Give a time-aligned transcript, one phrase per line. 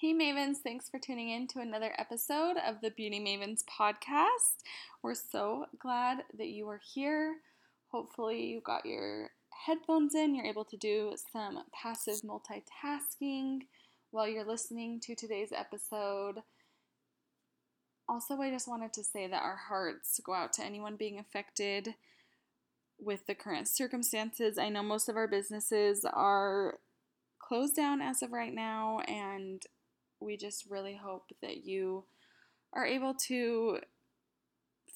[0.00, 4.62] Hey Mavens, thanks for tuning in to another episode of the Beauty Mavens podcast.
[5.02, 7.38] We're so glad that you are here.
[7.90, 9.30] Hopefully, you got your
[9.66, 13.62] headphones in, you're able to do some passive multitasking
[14.12, 16.42] while you're listening to today's episode.
[18.08, 21.96] Also, I just wanted to say that our hearts go out to anyone being affected
[23.00, 24.58] with the current circumstances.
[24.58, 26.78] I know most of our businesses are
[27.40, 29.66] closed down as of right now, and
[30.20, 32.04] we just really hope that you
[32.72, 33.78] are able to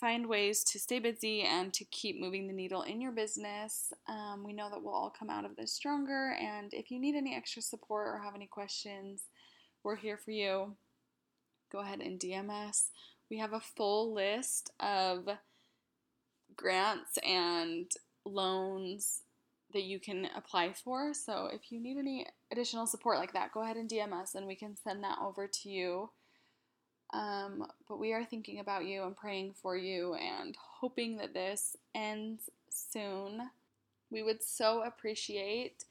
[0.02, 3.92] find ways to stay busy and to keep moving the needle in your business.
[4.08, 7.14] Um, we know that we'll all come out of this stronger, and if you need
[7.14, 9.22] any extra support or have any questions,
[9.84, 10.74] we're here for you.
[11.70, 12.90] Go ahead and DM us.
[13.30, 15.28] We have a full list of
[16.56, 17.90] grants and
[18.24, 19.22] loans
[19.72, 21.14] that you can apply for.
[21.14, 24.46] So if you need any additional support like that, go ahead and DM us and
[24.46, 26.10] we can send that over to you.
[27.12, 31.76] Um, but we are thinking about you and praying for you and hoping that this
[31.94, 33.50] ends soon.
[34.10, 35.84] We would so appreciate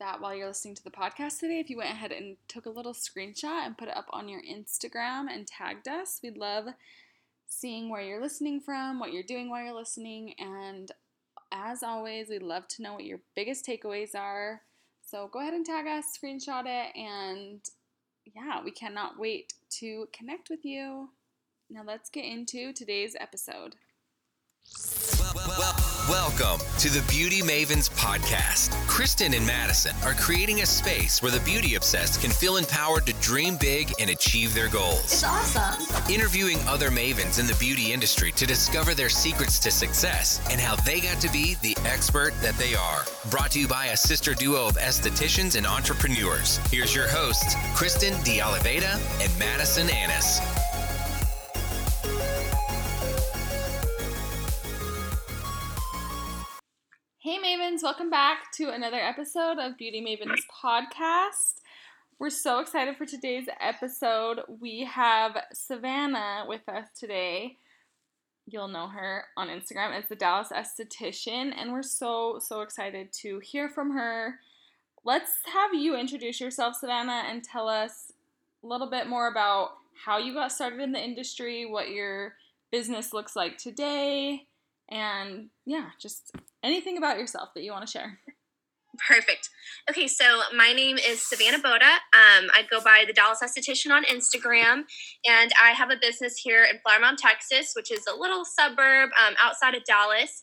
[0.00, 2.70] that while you're listening to the podcast today, if you went ahead and took a
[2.70, 6.66] little screenshot and put it up on your Instagram and tagged us, we'd love
[7.46, 10.92] seeing where you're listening from, what you're doing while you're listening, and
[11.52, 14.62] as always, we'd love to know what your biggest takeaways are.
[15.02, 17.60] So go ahead and tag us, screenshot it, and
[18.34, 21.08] yeah, we cannot wait to connect with you.
[21.70, 23.76] Now let's get into today's episode.
[26.08, 28.70] Welcome to the Beauty Mavens podcast.
[28.86, 33.12] Kristen and Madison are creating a space where the beauty obsessed can feel empowered to
[33.20, 35.04] dream big and achieve their goals.
[35.04, 36.10] It's awesome.
[36.10, 40.76] Interviewing other mavens in the beauty industry to discover their secrets to success and how
[40.76, 43.04] they got to be the expert that they are.
[43.28, 46.56] Brought to you by a sister duo of estheticians and entrepreneurs.
[46.70, 50.57] Here's your hosts, Kristen De and Madison Annis.
[57.78, 61.60] Mavens, welcome back to another episode of Beauty Mavens podcast.
[62.18, 64.40] We're so excited for today's episode.
[64.60, 67.56] We have Savannah with us today.
[68.46, 73.38] You'll know her on Instagram as the Dallas Esthetician, and we're so, so excited to
[73.40, 74.40] hear from her.
[75.04, 78.12] Let's have you introduce yourself, Savannah, and tell us
[78.64, 79.72] a little bit more about
[80.04, 82.34] how you got started in the industry, what your
[82.72, 84.46] business looks like today,
[84.88, 86.32] and yeah, just
[86.62, 88.18] anything about yourself that you want to share.
[89.06, 89.48] Perfect.
[89.88, 91.98] Okay, so my name is Savannah Boda.
[92.12, 94.82] Um, I go by the Dallas Esthetician on Instagram,
[95.24, 99.10] and I have a business here in Flower Mound, Texas, which is a little suburb
[99.24, 100.42] um, outside of Dallas.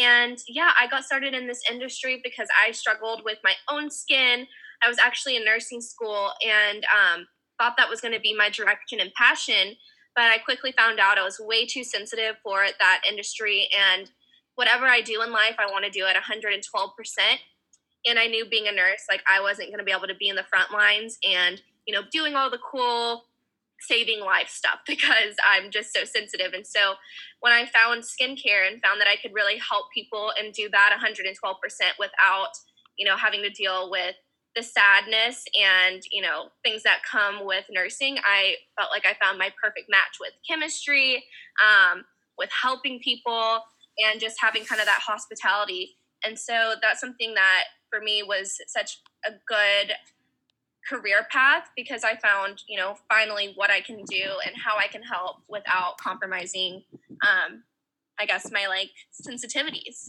[0.00, 4.46] And yeah, I got started in this industry because I struggled with my own skin.
[4.82, 7.26] I was actually in nursing school and um,
[7.58, 9.76] thought that was going to be my direction and passion
[10.14, 13.68] but I quickly found out I was way too sensitive for that industry.
[13.94, 14.10] And
[14.60, 16.60] whatever I do in life, I want to do at 112%.
[18.06, 20.28] And I knew being a nurse, like I wasn't going to be able to be
[20.28, 23.24] in the front lines and, you know, doing all the cool
[23.80, 26.52] saving life stuff because I'm just so sensitive.
[26.52, 26.96] And so
[27.40, 30.94] when I found skincare and found that I could really help people and do that
[31.02, 31.32] 112%
[31.98, 32.50] without,
[32.98, 34.14] you know, having to deal with
[34.56, 39.38] the sadness and you know things that come with nursing i felt like i found
[39.38, 41.22] my perfect match with chemistry
[41.64, 42.02] um,
[42.36, 43.60] with helping people
[43.98, 45.96] and just having kind of that hospitality.
[46.24, 49.94] And so that's something that for me was such a good
[50.88, 54.86] career path because i found you know finally what i can do and how i
[54.86, 56.82] can help without compromising
[57.22, 57.62] um,
[58.18, 60.08] i guess my like sensitivities.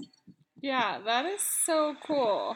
[0.61, 2.55] Yeah that is so cool.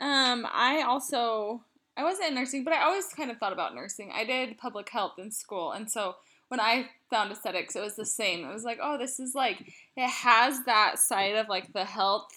[0.00, 1.64] Um, I also
[1.96, 4.12] I wasn't in nursing, but I always kind of thought about nursing.
[4.14, 6.14] I did public health in school, and so
[6.48, 8.44] when I found aesthetics, it was the same.
[8.44, 9.60] It was like, oh, this is like
[9.96, 12.28] it has that side of like the health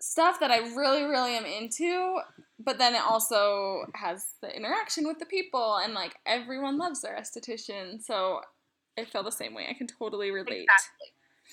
[0.00, 2.18] stuff that I really, really am into,
[2.58, 7.16] but then it also has the interaction with the people, and like everyone loves their
[7.16, 8.40] esthetician, so
[8.98, 9.66] I feel the same way.
[9.68, 10.66] I can totally relate.
[10.68, 11.08] Exactly.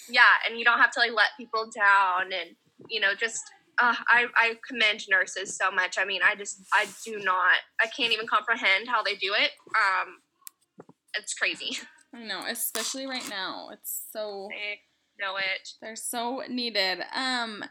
[0.09, 2.55] Yeah, and you don't have to like let people down, and
[2.89, 3.41] you know, just
[3.79, 5.97] uh, I, I commend nurses so much.
[5.99, 9.51] I mean, I just, I do not, I can't even comprehend how they do it.
[9.75, 10.19] Um,
[11.17, 11.77] it's crazy.
[12.13, 13.69] I know, especially right now.
[13.73, 14.47] It's so.
[14.49, 14.79] They
[15.19, 15.69] know it.
[15.81, 16.99] They're so needed.
[17.13, 17.63] Um,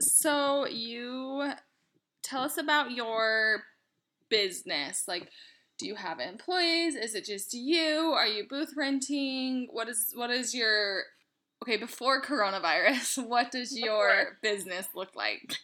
[0.00, 1.52] so you
[2.22, 3.62] tell us about your
[4.28, 5.04] business.
[5.08, 5.28] Like,
[5.78, 6.94] do you have employees?
[6.94, 8.12] Is it just you?
[8.14, 9.68] Are you booth renting?
[9.70, 11.04] What is what is your
[11.64, 15.56] okay, before coronavirus, what does your business look like?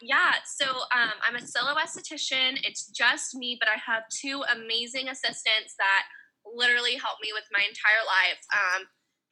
[0.00, 2.60] Yeah, so um, I'm a solo esthetician.
[2.62, 6.04] It's just me, but I have two amazing assistants that
[6.54, 8.40] literally helped me with my entire life.
[8.52, 8.80] Um,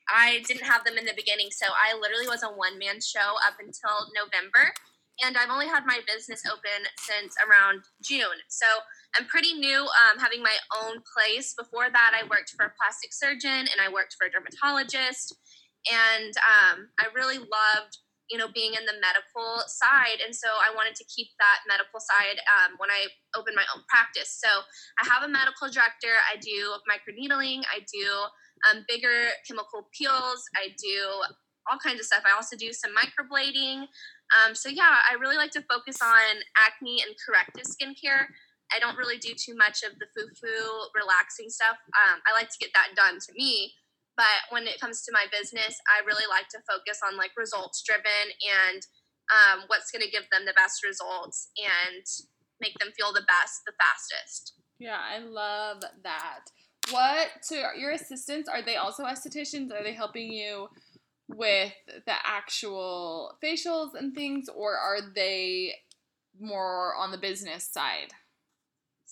[0.08, 3.38] I didn't have them in the beginning, so I literally was a one man show
[3.42, 4.72] up until November.
[5.24, 8.36] And I've only had my business open since around June.
[8.48, 8.66] So
[9.16, 11.54] I'm pretty new um, having my own place.
[11.56, 15.34] Before that, I worked for a plastic surgeon and I worked for a dermatologist.
[15.90, 17.96] And um, I really loved
[18.30, 22.00] you know being in the medical side and so i wanted to keep that medical
[22.00, 23.06] side um, when i
[23.38, 24.34] opened my own practice.
[24.42, 24.48] So
[25.00, 28.06] i have a medical director i do microneedling i do
[28.66, 30.98] um, bigger chemical peels i do
[31.66, 32.22] all kinds of stuff.
[32.22, 33.90] I also do some microblading.
[34.30, 38.26] Um, so yeah i really like to focus on acne and corrective skincare.
[38.74, 41.78] I don't really do too much of the foo-foo relaxing stuff.
[41.94, 43.74] Um, i like to get that done to me
[44.16, 47.82] but when it comes to my business, I really like to focus on like results
[47.84, 48.82] driven and
[49.28, 52.04] um, what's going to give them the best results and
[52.60, 54.54] make them feel the best the fastest.
[54.78, 56.40] Yeah, I love that.
[56.90, 59.72] What to your assistants are they also estheticians?
[59.72, 60.68] Are they helping you
[61.28, 65.74] with the actual facials and things, or are they
[66.38, 68.12] more on the business side?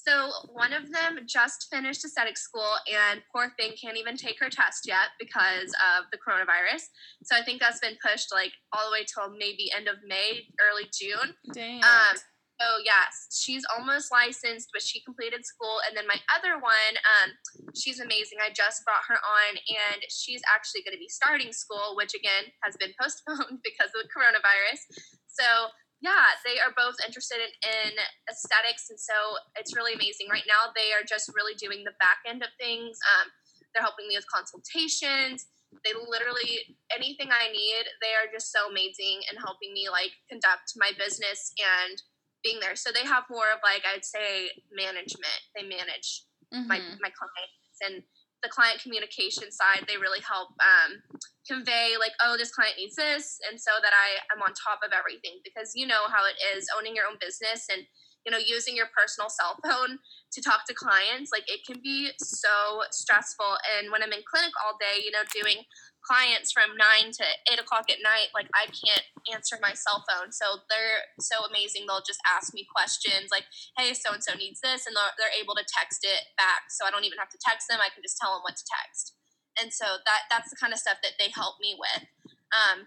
[0.07, 4.51] So one of them just finished aesthetic school, and poor thing can't even take her
[4.51, 6.85] test yet because of the coronavirus.
[7.25, 10.45] So I think that's been pushed like all the way till maybe end of May,
[10.61, 11.35] early June.
[11.53, 11.83] Dang.
[11.83, 12.17] Um,
[12.61, 15.81] so yes, she's almost licensed, but she completed school.
[15.89, 17.33] And then my other one, um,
[17.75, 18.39] she's amazing.
[18.45, 22.53] I just brought her on, and she's actually going to be starting school, which again
[22.63, 24.85] has been postponed because of the coronavirus.
[25.27, 25.73] So
[26.05, 27.97] yeah, they are both interested in, in,
[28.29, 29.17] aesthetics, and so
[29.57, 30.29] it's really amazing.
[30.29, 33.01] Right now, they are just really doing the back end of things.
[33.09, 33.33] Um,
[33.73, 35.49] they're helping me with consultations.
[35.81, 40.77] They literally anything I need, they are just so amazing and helping me like conduct
[40.77, 41.97] my business and
[42.45, 42.77] being there.
[42.77, 45.41] So they have more of like I'd say management.
[45.57, 46.69] They manage mm-hmm.
[46.69, 48.05] my my clients and
[48.45, 51.01] the client communication side, they really help um,
[51.49, 54.93] convey like, oh, this client needs this, and so that I am on top of
[54.93, 57.89] everything because you know how it is owning your own business and
[58.25, 59.99] you know using your personal cell phone
[60.33, 61.31] to talk to clients.
[61.33, 65.23] Like it can be so stressful, and when I'm in clinic all day, you know,
[65.33, 65.65] doing
[66.05, 70.31] clients from nine to eight o'clock at night, like I can't answer my cell phone.
[70.31, 71.89] So they're so amazing.
[71.89, 73.49] They'll just ask me questions like,
[73.81, 74.85] hey, so and so needs this.
[74.85, 76.69] And they're, they're able to text it back.
[76.69, 77.81] So I don't even have to text them.
[77.81, 79.17] I can just tell them what to text.
[79.57, 82.05] And so that that's the kind of stuff that they help me with.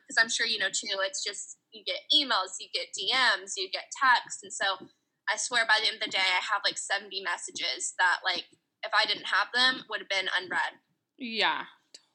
[0.05, 3.57] Because um, I'm sure you know too, it's just you get emails, you get DMs,
[3.57, 4.43] you get texts.
[4.43, 4.87] And so
[5.29, 8.45] I swear by the end of the day, I have like 70 messages that, like,
[8.83, 10.79] if I didn't have them, would have been unread.
[11.17, 11.65] Yeah,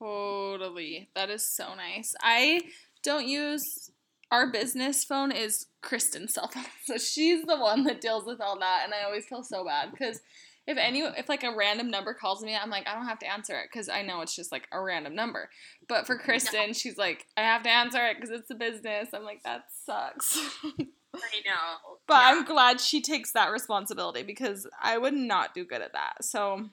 [0.03, 1.11] Totally.
[1.15, 2.15] That is so nice.
[2.21, 2.63] I
[3.05, 3.91] don't use
[4.33, 6.65] our business phone is Kristen's cell phone.
[6.85, 9.93] So she's the one that deals with all that and I always feel so bad
[9.97, 10.21] cuz
[10.67, 13.31] if any if like a random number calls me, I'm like I don't have to
[13.31, 15.51] answer it cuz I know it's just like a random number.
[15.89, 16.73] But for Kristen, no.
[16.73, 19.11] she's like I have to answer it cuz it's the business.
[19.13, 20.37] I'm like that sucks.
[21.15, 21.97] I know.
[22.07, 22.21] But yeah.
[22.25, 26.25] I'm glad she takes that responsibility because I would not do good at that.
[26.25, 26.69] So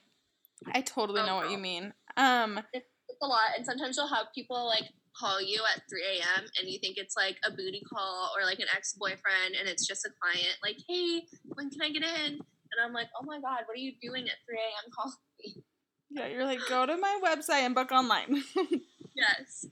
[0.74, 1.94] I totally oh, know what you mean.
[2.18, 2.86] Um it's
[3.22, 6.46] a lot, and sometimes you'll have people like call you at 3 a.m.
[6.60, 9.86] and you think it's like a booty call or like an ex boyfriend, and it's
[9.86, 12.34] just a client like, hey, when can I get in?
[12.34, 14.92] And I'm like, oh my god, what are you doing at 3 a.m.
[14.96, 15.64] calling me?
[16.12, 18.44] Yeah, you're like, go to my website and book online.
[19.16, 19.66] yes.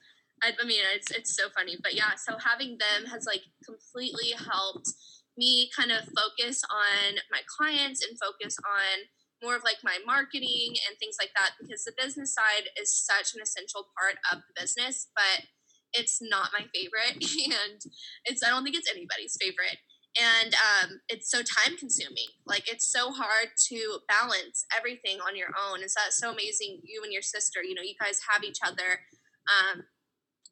[0.43, 1.77] I, I mean, it's, it's so funny.
[1.81, 4.89] But yeah, so having them has like completely helped
[5.37, 9.05] me kind of focus on my clients and focus on
[9.43, 13.35] more of like my marketing and things like that because the business side is such
[13.35, 15.45] an essential part of the business, but
[15.93, 17.81] it's not my favorite and
[18.25, 19.77] it's I don't think it's anybody's favorite.
[20.17, 22.33] And um, it's so time consuming.
[22.47, 25.83] Like it's so hard to balance everything on your own.
[25.83, 26.81] It's that so amazing.
[26.83, 29.05] You and your sister, you know, you guys have each other
[29.45, 29.83] um,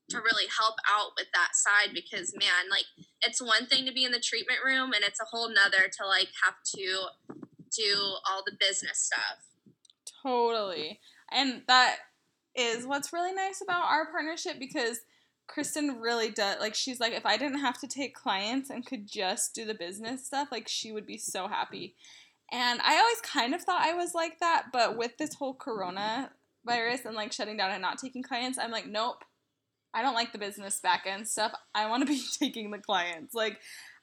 [0.09, 2.85] to really help out with that side because man, like
[3.21, 6.05] it's one thing to be in the treatment room and it's a whole nother to
[6.05, 7.07] like have to
[7.75, 7.97] do
[8.29, 9.45] all the business stuff.
[10.21, 10.99] Totally.
[11.31, 11.97] And that
[12.55, 14.99] is what's really nice about our partnership because
[15.47, 19.07] Kristen really does like she's like if I didn't have to take clients and could
[19.07, 21.95] just do the business stuff, like she would be so happy.
[22.51, 26.31] And I always kind of thought I was like that, but with this whole corona
[26.65, 29.23] virus and like shutting down and not taking clients, I'm like, nope.
[29.95, 31.53] I don't like the business back end stuff.
[31.73, 33.33] I want to be taking the clients.
[33.33, 33.59] Like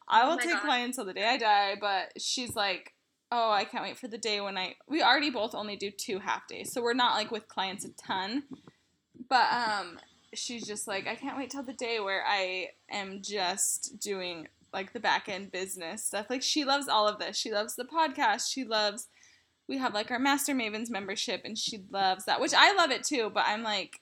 [0.09, 0.63] I will oh take God.
[0.63, 2.95] clients till the day I die, but she's like,
[3.31, 6.19] oh, I can't wait for the day when I we already both only do two
[6.19, 6.73] half days.
[6.73, 8.45] So we're not like with clients a ton.
[9.29, 9.99] But um
[10.35, 14.93] she's just like I can't wait till the day where I am just doing like
[14.93, 16.27] the back end business stuff.
[16.31, 17.37] Like she loves all of this.
[17.37, 18.51] She loves the podcast.
[18.51, 19.09] She loves
[19.69, 23.05] we have like our Master Mavens membership and she loves that, which I love it
[23.05, 24.02] too, but I'm like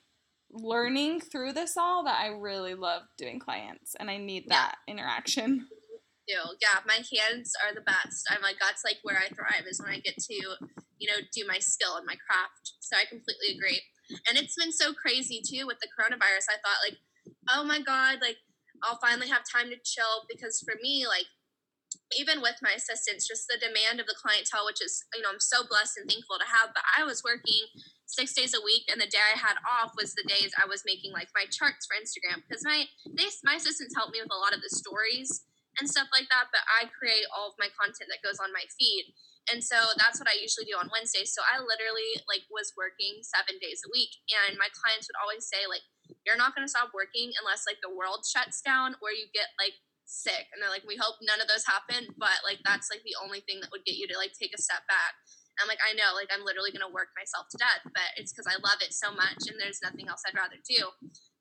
[0.53, 4.93] learning through this all that I really love doing clients and I need that yeah.
[4.93, 5.69] interaction.
[6.31, 8.29] Yeah, my hands are the best.
[8.31, 10.35] I'm like that's like where I thrive is when I get to,
[10.99, 12.79] you know, do my skill and my craft.
[12.81, 13.83] So I completely agree.
[14.29, 16.47] And it's been so crazy too with the coronavirus.
[16.51, 16.99] I thought like,
[17.51, 18.39] oh my god, like
[18.83, 21.27] I'll finally have time to chill because for me, like
[22.19, 25.43] even with my assistants, just the demand of the clientele, which is, you know, I'm
[25.43, 26.71] so blessed and thankful to have.
[26.75, 27.67] But I was working
[28.11, 30.83] six days a week, and the day I had off was the days I was
[30.83, 34.43] making like my charts for Instagram because my they, my assistants help me with a
[34.43, 35.47] lot of the stories
[35.79, 36.51] and stuff like that.
[36.51, 39.15] But I create all of my content that goes on my feed,
[39.49, 41.31] and so that's what I usually do on Wednesdays.
[41.31, 44.11] So I literally like was working seven days a week,
[44.47, 45.87] and my clients would always say like,
[46.27, 49.55] "You're not going to stop working unless like the world shuts down or you get
[49.57, 49.79] like."
[50.11, 53.15] sick and they're like we hope none of those happen but like that's like the
[53.23, 55.15] only thing that would get you to like take a step back
[55.61, 58.49] I'm like, I know, like I'm literally gonna work myself to death, but it's because
[58.49, 60.89] I love it so much and there's nothing else I'd rather do.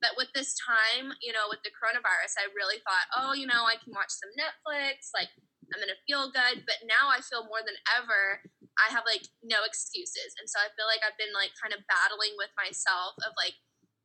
[0.03, 3.67] But with this time, you know, with the coronavirus, I really thought, oh, you know,
[3.67, 5.31] I can watch some Netflix, like
[5.71, 6.67] I'm gonna feel good.
[6.67, 8.43] But now I feel more than ever,
[8.79, 10.35] I have like no excuses.
[10.39, 13.55] And so I feel like I've been like kind of battling with myself of like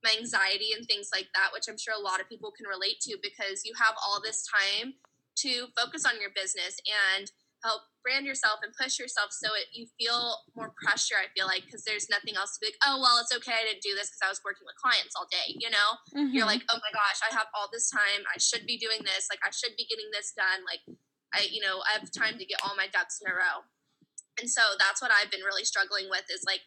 [0.02, 3.00] my anxiety and things like that, which I'm sure a lot of people can relate
[3.08, 5.00] to because you have all this time
[5.46, 7.32] to focus on your business and
[7.64, 11.64] help brand yourself and push yourself so it, you feel more pressure i feel like
[11.64, 14.12] because there's nothing else to be like oh well it's okay i didn't do this
[14.12, 16.36] because i was working with clients all day you know mm-hmm.
[16.36, 19.32] you're like oh my gosh i have all this time i should be doing this
[19.32, 20.84] like i should be getting this done like
[21.32, 23.64] i you know i have time to get all my ducks in a row
[24.36, 26.60] and so that's what i've been really struggling with is like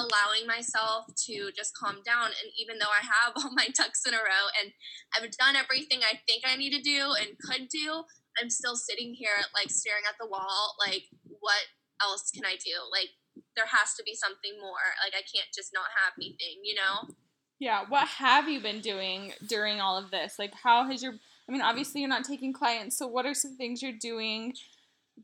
[0.00, 2.26] allowing myself to just calm down.
[2.26, 4.72] And even though I have all my ducks in a row and
[5.12, 8.04] I've done everything I think I need to do and could do,
[8.40, 11.04] I'm still sitting here like staring at the wall, like,
[11.40, 11.62] what
[12.02, 12.72] else can I do?
[12.90, 13.10] Like,
[13.56, 14.92] there has to be something more.
[15.04, 17.14] Like, I can't just not have anything, you know?
[17.58, 17.84] Yeah.
[17.88, 20.38] What have you been doing during all of this?
[20.38, 21.14] Like, how has your,
[21.48, 22.98] I mean, obviously you're not taking clients.
[22.98, 24.54] So, what are some things you're doing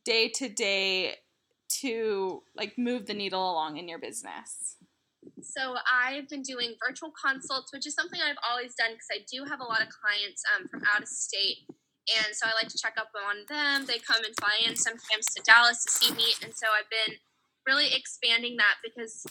[0.05, 1.17] day to day
[1.81, 4.77] to like move the needle along in your business?
[5.41, 9.45] So I've been doing virtual consults, which is something I've always done because I do
[9.45, 11.67] have a lot of clients um, from out of state,
[12.17, 13.87] and so I like to check up on them.
[13.87, 17.17] They come and fly in sometimes to Dallas to see me, and so I've been
[17.67, 19.27] really expanding that because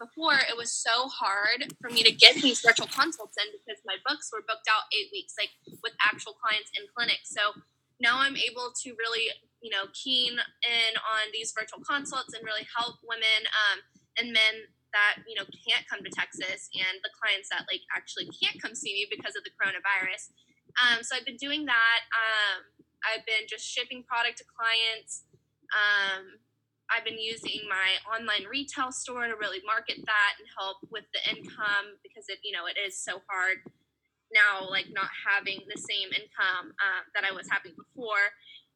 [0.00, 4.00] before it was so hard for me to get these virtual consults in because my
[4.08, 5.52] books were booked out eight weeks, like
[5.84, 7.28] with actual clients in clinics.
[7.28, 7.52] So
[8.00, 9.28] now I'm able to really
[9.62, 13.78] you know, keen in on these virtual consults and really help women um,
[14.18, 18.28] and men that you know can't come to Texas and the clients that like actually
[18.28, 20.34] can't come see me because of the coronavirus.
[20.80, 22.00] Um, so I've been doing that.
[22.12, 22.64] Um,
[23.02, 25.24] I've been just shipping product to clients.
[25.74, 26.38] Um,
[26.92, 31.22] I've been using my online retail store to really market that and help with the
[31.30, 33.64] income because it you know it is so hard
[34.32, 38.32] now like not having the same income uh, that I was having before.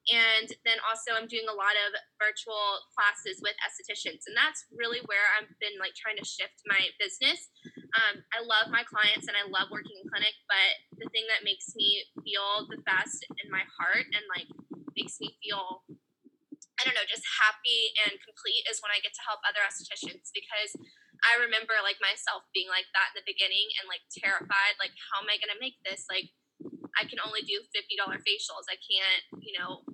[0.07, 5.03] And then also, I'm doing a lot of virtual classes with estheticians, and that's really
[5.11, 7.51] where I've been like trying to shift my business.
[7.99, 10.71] Um, I love my clients and I love working in clinic, but
[11.03, 14.47] the thing that makes me feel the best in my heart and like
[14.95, 15.83] makes me feel
[16.77, 20.29] I don't know, just happy and complete is when I get to help other estheticians
[20.37, 20.77] because
[21.25, 25.25] I remember like myself being like that in the beginning and like terrified, like how
[25.25, 26.05] am I gonna make this?
[26.13, 26.29] Like
[27.01, 28.69] I can only do $50 facials.
[28.69, 29.85] I can't, you know,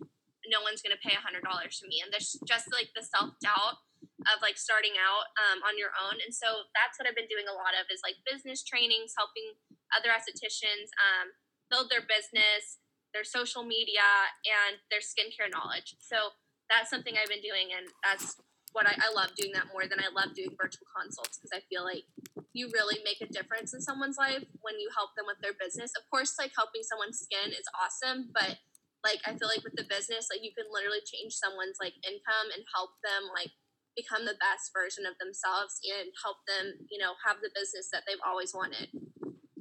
[0.52, 2.04] no one's going to pay a $100 to me.
[2.04, 3.80] And there's just like the self doubt
[4.28, 6.20] of like starting out um, on your own.
[6.20, 9.56] And so that's what I've been doing a lot of is like business trainings, helping
[9.96, 11.32] other estheticians um,
[11.72, 12.78] build their business,
[13.16, 14.04] their social media,
[14.44, 15.96] and their skincare knowledge.
[16.04, 16.36] So
[16.68, 17.72] that's something I've been doing.
[17.72, 18.36] And that's
[18.72, 21.60] what I, I love doing that more than I love doing virtual consults because I
[21.68, 22.08] feel like
[22.52, 25.92] you really make a difference in someone's life when you help them with their business.
[25.96, 28.60] Of course, like helping someone's skin is awesome, but
[29.04, 32.48] like I feel like with the business, like you can literally change someone's like income
[32.54, 33.50] and help them like
[33.96, 38.04] become the best version of themselves and help them, you know, have the business that
[38.06, 38.88] they've always wanted.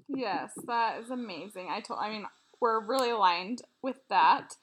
[0.08, 1.68] Yes, that is amazing.
[1.70, 2.26] I told I mean,
[2.60, 4.56] we're really aligned with that.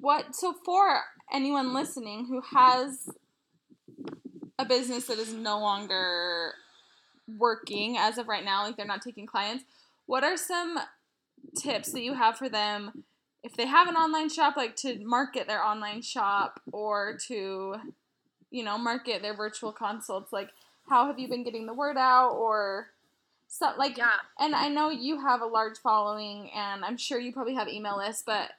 [0.00, 1.00] What so for
[1.32, 3.08] anyone listening who has
[4.58, 6.54] a business that is no longer
[7.38, 9.64] working as of right now, like they're not taking clients,
[10.06, 10.78] what are some
[11.56, 13.04] tips that you have for them
[13.48, 17.76] if they have an online shop, like to market their online shop or to,
[18.50, 20.34] you know, market their virtual consults?
[20.34, 20.50] Like,
[20.86, 22.88] how have you been getting the word out or
[23.50, 24.10] so like yeah.
[24.38, 27.96] and I know you have a large following and I'm sure you probably have email
[27.96, 28.50] lists, but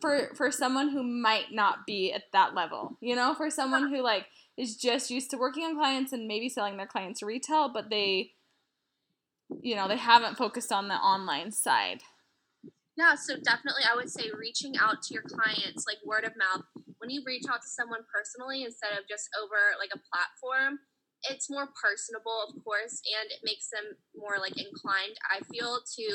[0.00, 2.96] for for someone who might not be at that level.
[3.00, 4.26] You know, for someone who like
[4.56, 8.30] is just used to working on clients and maybe selling their clients retail, but they
[9.60, 12.02] you know, they haven't focused on the online side.
[12.96, 16.64] Yeah, so definitely I would say reaching out to your clients like word of mouth.
[16.96, 20.80] When you reach out to someone personally instead of just over like a platform,
[21.28, 26.06] it's more personable, of course, and it makes them more like inclined, I feel, to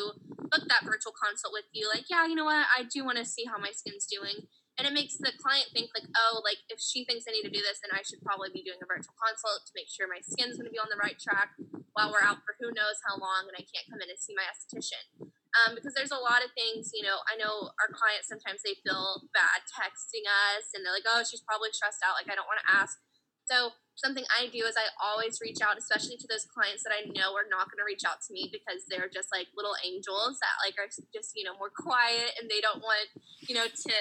[0.49, 1.85] book that virtual consult with you.
[1.85, 4.49] Like, yeah, you know what, I do want to see how my skin's doing.
[4.79, 7.53] And it makes the client think like, oh, like if she thinks I need to
[7.53, 10.23] do this, then I should probably be doing a virtual consult to make sure my
[10.25, 11.53] skin's going to be on the right track
[11.93, 14.33] while we're out for who knows how long and I can't come in and see
[14.33, 15.20] my esthetician.
[15.51, 18.79] Um, because there's a lot of things, you know, I know our clients sometimes they
[18.87, 22.15] feel bad texting us and they're like, oh, she's probably stressed out.
[22.15, 22.95] Like, I don't want to ask.
[23.43, 27.03] So something I do is I always reach out, especially to those clients that I
[27.11, 30.39] know are not going to reach out to me because they're just like little angels
[30.39, 33.11] that like are just you know more quiet and they don't want
[33.43, 33.93] you know to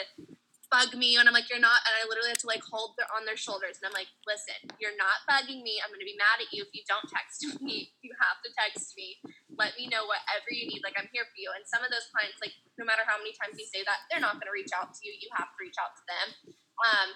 [0.70, 3.10] bug me and I'm like you're not and I literally have to like hold their
[3.12, 6.16] on their shoulders and I'm like listen you're not bugging me I'm going to be
[6.16, 9.18] mad at you if you don't text me you have to text me
[9.58, 12.06] let me know whatever you need like I'm here for you and some of those
[12.14, 14.70] clients like no matter how many times you say that they're not going to reach
[14.72, 16.28] out to you you have to reach out to them
[16.80, 17.12] um,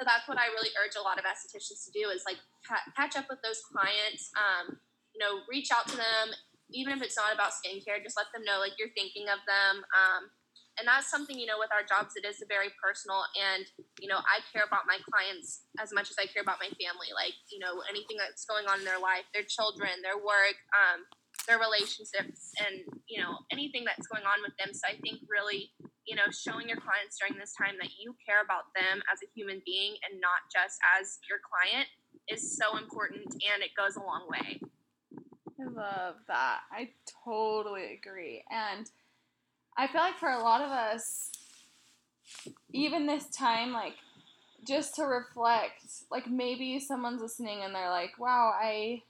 [0.00, 2.88] so that's what I really urge a lot of estheticians to do is like ca-
[2.96, 4.32] catch up with those clients.
[4.32, 4.80] Um,
[5.12, 6.32] you know, reach out to them,
[6.72, 8.00] even if it's not about skincare.
[8.00, 9.84] Just let them know like you're thinking of them.
[9.92, 10.32] Um,
[10.78, 13.24] and that's something you know with our jobs it is very personal.
[13.36, 13.64] And
[13.98, 17.10] you know i care about my clients as much as i care about my family.
[17.14, 21.06] Like you know anything that's going on in their life their children their work um,
[21.48, 24.70] their relationships and you know anything that's going on with them.
[24.72, 25.72] So i think really
[26.06, 29.28] you know showing your clients during this time that you care about them as a
[29.34, 31.88] human being and not just as your client
[32.28, 34.60] is so important and it goes a long way.
[35.60, 36.60] I love that.
[36.72, 36.90] I
[37.24, 38.42] totally agree.
[38.50, 38.90] And
[39.76, 41.30] i feel like for a lot of us
[42.72, 43.94] even this time like
[44.66, 49.02] just to reflect like maybe someone's listening and they're like wow i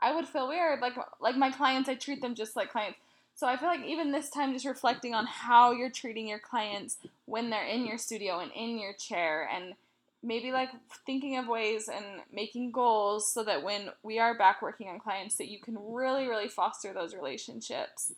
[0.00, 0.80] I would feel weird.
[0.80, 2.98] Like like my clients, I treat them just like clients.
[3.34, 6.98] So I feel like even this time, just reflecting on how you're treating your clients
[7.26, 9.74] when they're in your studio and in your chair, and
[10.22, 10.70] maybe like
[11.06, 15.36] thinking of ways and making goals so that when we are back working on clients,
[15.36, 18.12] that you can really really foster those relationships.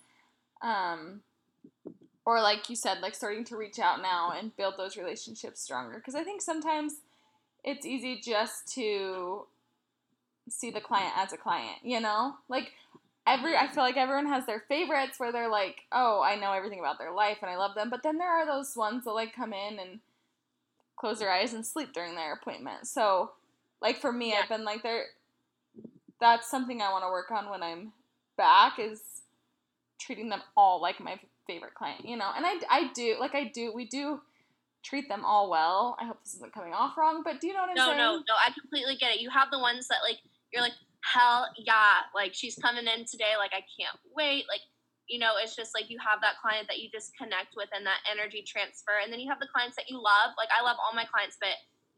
[0.62, 1.22] Um,
[2.24, 5.96] or like you said, like starting to reach out now and build those relationships stronger.
[5.96, 6.94] Because I think sometimes
[7.64, 9.46] it's easy just to
[10.48, 12.34] see the client as a client, you know?
[12.48, 12.72] Like
[13.26, 16.80] every I feel like everyone has their favorites where they're like, "Oh, I know everything
[16.80, 19.34] about their life and I love them." But then there are those ones that like
[19.34, 20.00] come in and
[20.96, 22.86] close their eyes and sleep during their appointment.
[22.86, 23.32] So,
[23.80, 24.40] like for me, yeah.
[24.42, 25.06] I've been like there
[26.20, 27.92] that's something I want to work on when I'm
[28.36, 29.00] back is
[30.00, 31.18] treating them all like my
[31.52, 32.30] favorite client, you know.
[32.34, 34.20] And I I do, like I do, we do
[34.82, 35.96] treat them all well.
[36.00, 37.98] I hope this isn't coming off wrong, but do you know what I'm no, saying?
[37.98, 38.34] No, no, no.
[38.34, 39.20] I completely get it.
[39.20, 40.18] You have the ones that like
[40.52, 44.44] you're like, hell yeah, like she's coming in today, like I can't wait.
[44.48, 44.64] Like,
[45.08, 47.86] you know, it's just like you have that client that you just connect with and
[47.86, 49.02] that energy transfer.
[49.02, 50.34] And then you have the clients that you love.
[50.38, 51.54] Like I love all my clients, but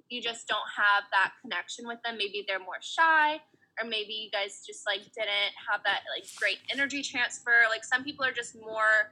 [0.08, 2.16] you just don't have that connection with them.
[2.18, 3.40] Maybe they're more shy
[3.80, 7.66] or maybe you guys just like didn't have that like great energy transfer.
[7.68, 9.10] Like some people are just more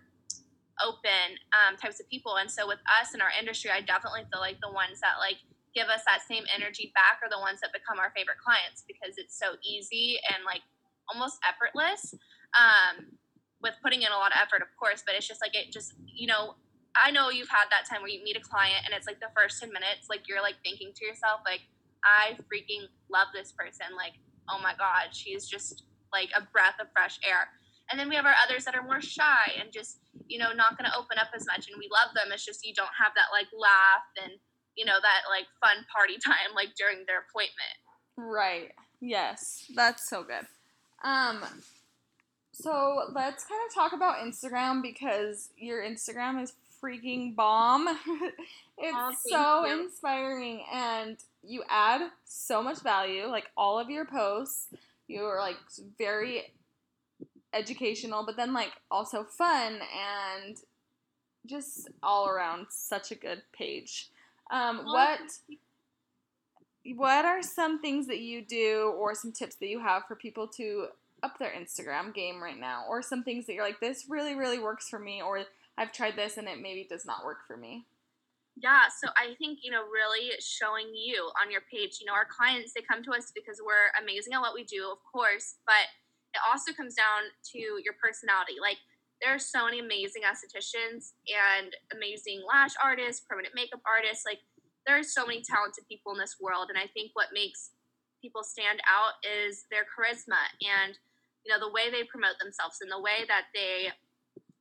[0.85, 2.37] open um, types of people.
[2.37, 5.39] And so with us in our industry, I definitely feel like the ones that like
[5.75, 9.17] give us that same energy back are the ones that become our favorite clients because
[9.17, 10.61] it's so easy and like
[11.09, 12.15] almost effortless
[12.57, 13.17] um,
[13.63, 15.95] with putting in a lot of effort of course but it's just like it just
[16.07, 16.55] you know
[16.99, 19.31] i know you've had that time where you meet a client and it's like the
[19.37, 21.63] first 10 minutes like you're like thinking to yourself like
[22.05, 24.19] i freaking love this person like
[24.51, 27.49] oh my god she's just like a breath of fresh air
[27.93, 30.77] and then we have our others that are more shy and just you know not
[30.79, 33.13] going to open up as much and we love them it's just you don't have
[33.15, 34.33] that like laugh and
[34.77, 37.77] you know, that like fun party time like during their appointment.
[38.17, 38.73] Right.
[39.01, 39.71] Yes.
[39.75, 40.47] That's so good.
[41.05, 41.45] Um
[42.53, 46.53] so let's kind of talk about Instagram because your Instagram is
[46.83, 47.89] freaking bomb.
[48.79, 49.85] it's oh, so you.
[49.85, 53.27] inspiring and you add so much value.
[53.27, 54.69] Like all of your posts,
[55.09, 55.57] you're like
[55.99, 56.53] very
[57.53, 59.81] educational, but then like also fun
[60.45, 60.57] and
[61.47, 64.09] just all around such a good page.
[64.51, 65.21] Um, what
[66.97, 70.49] what are some things that you do or some tips that you have for people
[70.49, 70.89] to
[71.23, 74.59] up their Instagram game right now or some things that you're like this really really
[74.59, 75.45] works for me or
[75.79, 77.87] I've tried this and it maybe does not work for me?
[78.57, 82.27] Yeah, so I think, you know, really showing you on your page, you know, our
[82.29, 85.89] clients, they come to us because we're amazing at what we do, of course, but
[86.35, 88.57] it also comes down to your personality.
[88.61, 88.79] Like,
[89.23, 94.27] there are so many amazing estheticians and amazing lash artists, permanent makeup artists.
[94.27, 94.43] Like
[94.85, 97.71] there are so many talented people in this world, and I think what makes
[98.21, 100.99] people stand out is their charisma and
[101.47, 103.95] you know the way they promote themselves and the way that they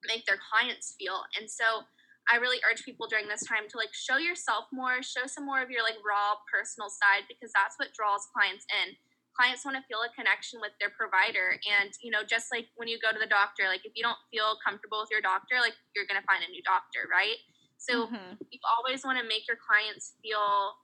[0.06, 1.26] make their clients feel.
[1.38, 1.90] And so
[2.30, 5.62] I really urge people during this time to like show yourself more, show some more
[5.62, 8.94] of your like raw personal side because that's what draws clients in.
[9.32, 11.56] Clients want to feel a connection with their provider.
[11.64, 14.20] And, you know, just like when you go to the doctor, like if you don't
[14.30, 17.40] feel comfortable with your doctor, like you're going to find a new doctor, right?
[17.80, 18.38] So mm-hmm.
[18.52, 20.76] you always want to make your clients feel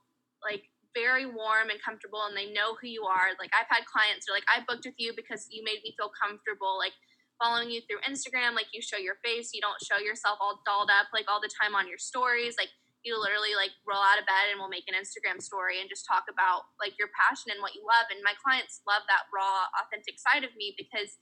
[0.42, 3.36] like very warm and comfortable and they know who you are.
[3.38, 5.94] Like I've had clients who are like, I booked with you because you made me
[5.94, 6.74] feel comfortable.
[6.74, 6.96] Like
[7.38, 10.90] following you through Instagram, like you show your face, you don't show yourself all dolled
[10.90, 12.58] up like all the time on your stories.
[12.58, 12.74] Like
[13.08, 16.04] you literally like roll out of bed and we'll make an Instagram story and just
[16.04, 18.12] talk about like your passion and what you love.
[18.12, 21.16] And my clients love that raw, authentic side of me because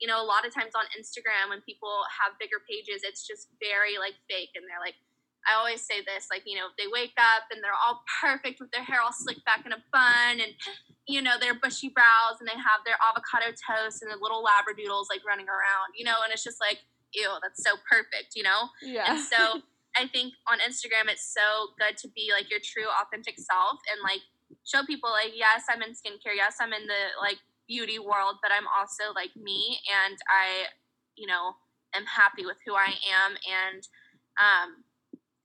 [0.00, 3.52] you know, a lot of times on Instagram when people have bigger pages, it's just
[3.60, 4.96] very like fake and they're like,
[5.44, 8.72] I always say this, like, you know, they wake up and they're all perfect with
[8.72, 10.52] their hair all slicked back in a bun and
[11.08, 15.10] you know, their bushy brows and they have their avocado toast and their little labradoodles
[15.10, 16.78] like running around, you know, and it's just like,
[17.12, 18.70] ew, that's so perfect, you know?
[18.80, 19.10] Yeah.
[19.10, 19.60] And so
[19.96, 24.00] I think on Instagram it's so good to be like your true authentic self and
[24.02, 24.22] like
[24.64, 28.50] show people like, yes, I'm in skincare, yes, I'm in the like beauty world, but
[28.50, 30.70] I'm also like me and I,
[31.16, 31.54] you know,
[31.94, 33.82] am happy with who I am and
[34.38, 34.84] um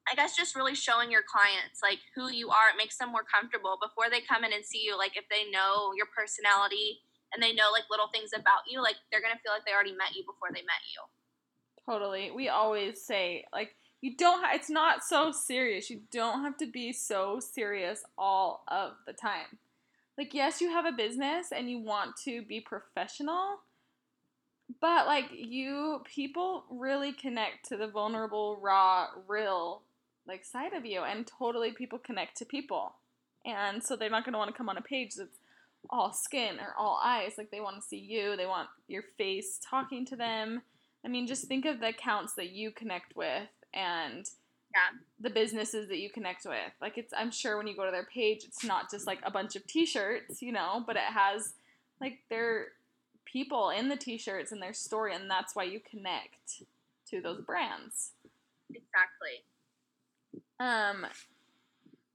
[0.06, 3.26] I guess just really showing your clients like who you are, it makes them more
[3.26, 4.98] comfortable before they come in and see you.
[4.98, 7.02] Like if they know your personality
[7.34, 9.98] and they know like little things about you, like they're gonna feel like they already
[9.98, 11.02] met you before they met you.
[11.90, 12.30] Totally.
[12.30, 13.74] We always say like
[14.06, 14.44] you don't.
[14.44, 15.90] Ha- it's not so serious.
[15.90, 19.58] You don't have to be so serious all of the time.
[20.16, 23.62] Like yes, you have a business and you want to be professional,
[24.80, 29.82] but like you people really connect to the vulnerable raw real
[30.28, 32.94] like side of you and totally people connect to people
[33.44, 35.38] and so they're not going to want to come on a page that's
[35.90, 39.60] all skin or all eyes like they want to see you they want your face
[39.64, 40.64] talking to them
[41.04, 44.30] i mean just think of the accounts that you connect with and
[44.74, 44.98] yeah.
[45.20, 48.08] the businesses that you connect with like it's i'm sure when you go to their
[48.12, 51.54] page it's not just like a bunch of t-shirts you know but it has
[52.02, 52.68] like their
[53.26, 56.64] people in the t-shirts and their story and that's why you connect
[57.10, 58.12] to those brands
[58.70, 59.44] exactly
[60.60, 61.06] um.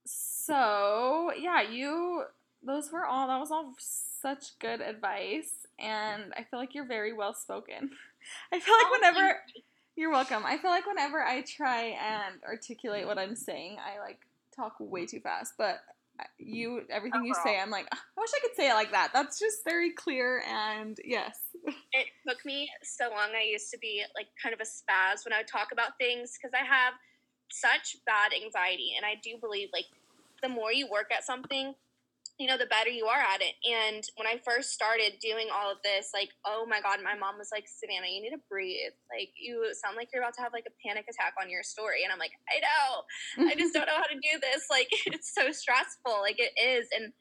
[0.04, 2.24] So yeah, you.
[2.62, 3.26] Those were all.
[3.28, 7.90] That was all such good advice, and I feel like you're very well spoken.
[8.52, 9.40] I feel like oh, whenever
[9.96, 10.44] you're welcome.
[10.44, 14.20] I feel like whenever I try and articulate what I'm saying, I like
[14.54, 15.54] talk way too fast.
[15.58, 15.80] But
[16.18, 17.62] uh, you, everything you say, oh.
[17.62, 19.10] I'm like, ah, I wish I could say it like that.
[19.12, 21.38] That's just very clear and yes.
[21.92, 23.30] It took me so long.
[23.36, 26.38] I used to be like kind of a spaz when I would talk about things
[26.40, 26.94] because I have
[27.50, 29.86] such bad anxiety and i do believe like
[30.42, 31.74] the more you work at something
[32.40, 33.52] you know the better you are at it.
[33.68, 37.36] And when i first started doing all of this like oh my god my mom
[37.36, 38.96] was like savannah you need to breathe.
[39.12, 42.00] Like you sound like you're about to have like a panic attack on your story.
[42.02, 43.04] And i'm like i know.
[43.52, 44.72] I just don't know how to do this.
[44.72, 46.24] Like it's so stressful.
[46.24, 46.88] Like it is.
[46.96, 47.12] And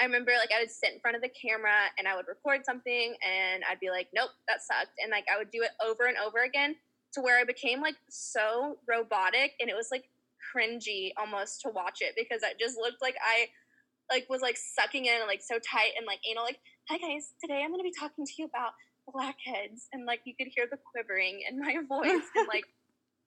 [0.00, 2.64] i remember like i would sit in front of the camera and i would record
[2.64, 4.96] something and i'd be like nope that sucked.
[5.04, 6.76] And like i would do it over and over again
[7.12, 10.08] to where I became like so robotic and it was like
[10.40, 13.48] cringy almost to watch it because I just looked like I
[14.12, 17.32] like was like sucking in and like so tight and like anal like hi guys.
[17.40, 18.76] Today I'm gonna be talking to you about
[19.08, 19.88] blackheads.
[19.92, 22.68] And like you could hear the quivering in my voice and like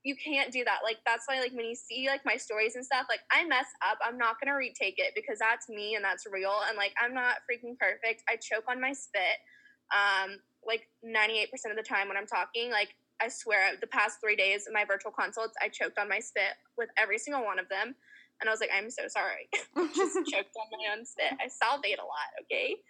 [0.03, 0.79] you can't do that.
[0.83, 3.65] Like that's why like when you see like my stories and stuff like I mess
[3.81, 3.97] up.
[4.05, 6.53] I'm not gonna retake it because that's me and that's real.
[6.69, 8.21] And like I'm not freaking perfect.
[8.29, 9.41] I choke on my spit
[9.89, 12.69] um like 98% of the time when I'm talking.
[12.69, 16.19] Like I swear, the past three days of my virtual consults, I choked on my
[16.19, 17.95] spit with every single one of them.
[18.41, 19.49] And I was like, I'm so sorry.
[19.75, 21.33] I just choked on my own spit.
[21.39, 22.75] I salivate a lot, okay?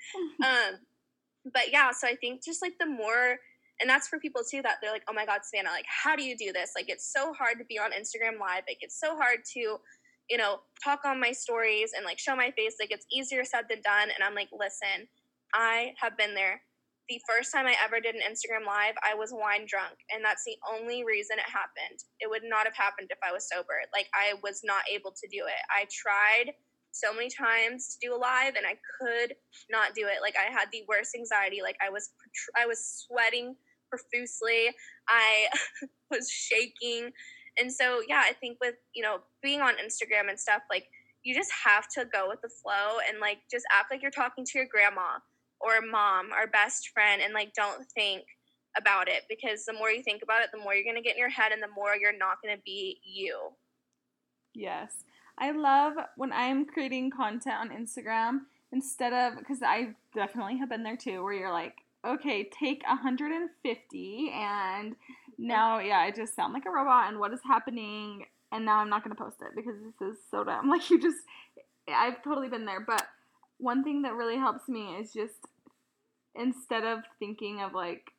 [0.46, 0.80] Um,
[1.54, 3.38] but yeah, so I think just like the more,
[3.80, 6.24] and that's for people too that they're like, oh my God, Savannah, like, how do
[6.24, 6.72] you do this?
[6.76, 8.64] Like, it's so hard to be on Instagram Live.
[8.68, 9.78] Like, it's so hard to,
[10.30, 12.76] you know, talk on my stories and like show my face.
[12.80, 14.10] Like, it's easier said than done.
[14.10, 15.08] And I'm like, listen,
[15.54, 16.62] I have been there
[17.08, 20.44] the first time I ever did an Instagram live, I was wine drunk, and that's
[20.44, 22.02] the only reason it happened.
[22.20, 23.78] It would not have happened if I was sober.
[23.94, 25.62] Like I was not able to do it.
[25.70, 26.54] I tried
[26.92, 29.36] so many times to do a live, and I could
[29.70, 30.22] not do it.
[30.22, 31.62] Like I had the worst anxiety.
[31.62, 32.10] Like I was
[32.58, 33.56] I was sweating
[33.90, 34.74] profusely.
[35.08, 35.48] I
[36.12, 37.12] was shaking,
[37.60, 40.88] and so yeah, I think with you know being on Instagram and stuff, like
[41.24, 44.46] you just have to go with the flow and like just act like you're talking
[44.46, 45.18] to your grandma
[45.60, 48.24] or mom or best friend and like don't think
[48.78, 51.14] about it because the more you think about it, the more you're going to get
[51.14, 53.38] in your head and the more you're not going to be you.
[54.54, 55.04] Yes.
[55.38, 58.42] I love when I'm creating content on Instagram
[58.72, 64.32] instead of because I definitely have been there too where you're like, okay, take 150
[64.34, 64.96] and
[65.38, 68.90] now yeah, I just sound like a robot and what is happening and now I'm
[68.90, 70.70] not going to post it because this is so dumb.
[70.76, 71.18] Like you just
[71.88, 73.06] I've totally been there, but
[73.58, 75.40] one thing that really helps me is just
[76.36, 78.12] instead of thinking of like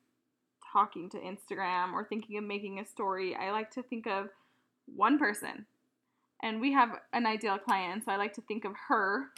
[0.72, 4.28] talking to Instagram or thinking of making a story, I like to think of
[4.94, 5.66] one person.
[6.42, 9.30] And we have an ideal client, so I like to think of her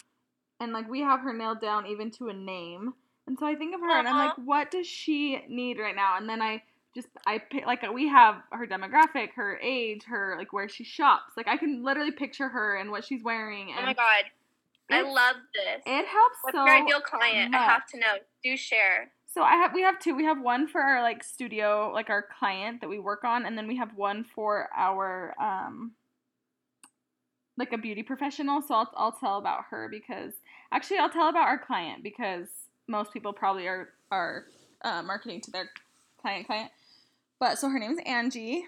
[0.61, 2.95] and like we have her nailed down even to a name.
[3.27, 4.35] And so I think of her and I'm uh-huh.
[4.37, 6.17] like, what does she need right now?
[6.17, 6.63] And then I
[6.95, 11.35] just I pick like we have her demographic, her age, her like where she shops.
[11.37, 13.69] Like I can literally picture her and what she's wearing.
[13.69, 14.25] Oh and oh my god,
[14.91, 15.83] I love this.
[15.87, 16.65] It helps What's so.
[16.65, 17.53] your ideal client?
[17.53, 17.61] much.
[17.61, 18.15] I have to know.
[18.43, 19.13] Do share.
[19.27, 20.15] So I have we have two.
[20.17, 23.57] We have one for our like studio, like our client that we work on, and
[23.59, 25.93] then we have one for our um
[27.59, 28.63] like a beauty professional.
[28.63, 30.33] So I'll I'll tell about her because
[30.73, 32.49] actually I'll tell about our client because
[32.89, 34.45] most people probably are are
[34.83, 35.71] uh, marketing to their
[36.21, 36.71] client client.
[37.39, 38.65] But so her name's Angie,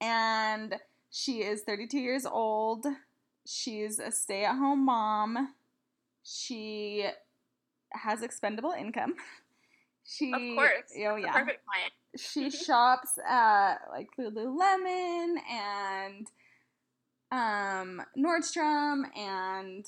[0.00, 0.76] and
[1.10, 2.86] she is 32 years old.
[3.46, 5.54] She's a stay-at-home mom.
[6.24, 7.06] She
[7.92, 9.14] has expendable income.
[10.04, 10.92] She, Of course.
[10.96, 11.32] Oh yeah.
[11.32, 11.92] Perfect client.
[12.16, 16.26] She shops at like Lululemon and
[17.30, 19.86] um, Nordstrom and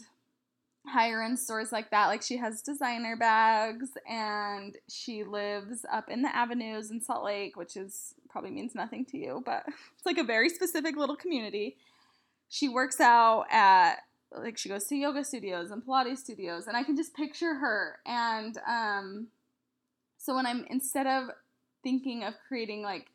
[0.86, 2.06] higher end stores like that.
[2.06, 7.56] Like she has designer bags and she lives up in the avenues in Salt Lake,
[7.56, 9.64] which is probably means nothing to you, but
[9.96, 11.76] it's like a very specific little community.
[12.48, 13.96] She works out at
[14.36, 17.98] like she goes to yoga studios and Pilates studios, and I can just picture her.
[18.06, 19.28] And um,
[20.18, 21.30] so when I'm instead of
[21.82, 23.06] thinking of creating like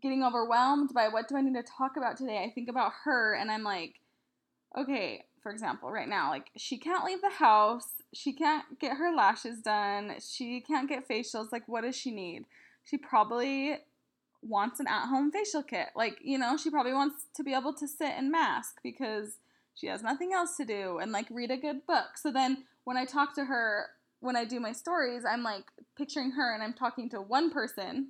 [0.00, 3.34] getting overwhelmed by what do I need to talk about today, I think about her
[3.34, 4.00] and I'm like,
[4.76, 9.14] okay, for example, right now, like she can't leave the house, she can't get her
[9.14, 11.52] lashes done, she can't get facials.
[11.52, 12.46] Like, what does she need?
[12.84, 13.78] She probably
[14.42, 15.88] wants an at home facial kit.
[15.94, 19.38] Like, you know, she probably wants to be able to sit and mask because
[19.76, 22.16] she has nothing else to do and like read a good book.
[22.16, 23.86] So then when I talk to her,
[24.20, 25.64] when I do my stories, I'm like
[25.96, 28.08] picturing her and I'm talking to one person.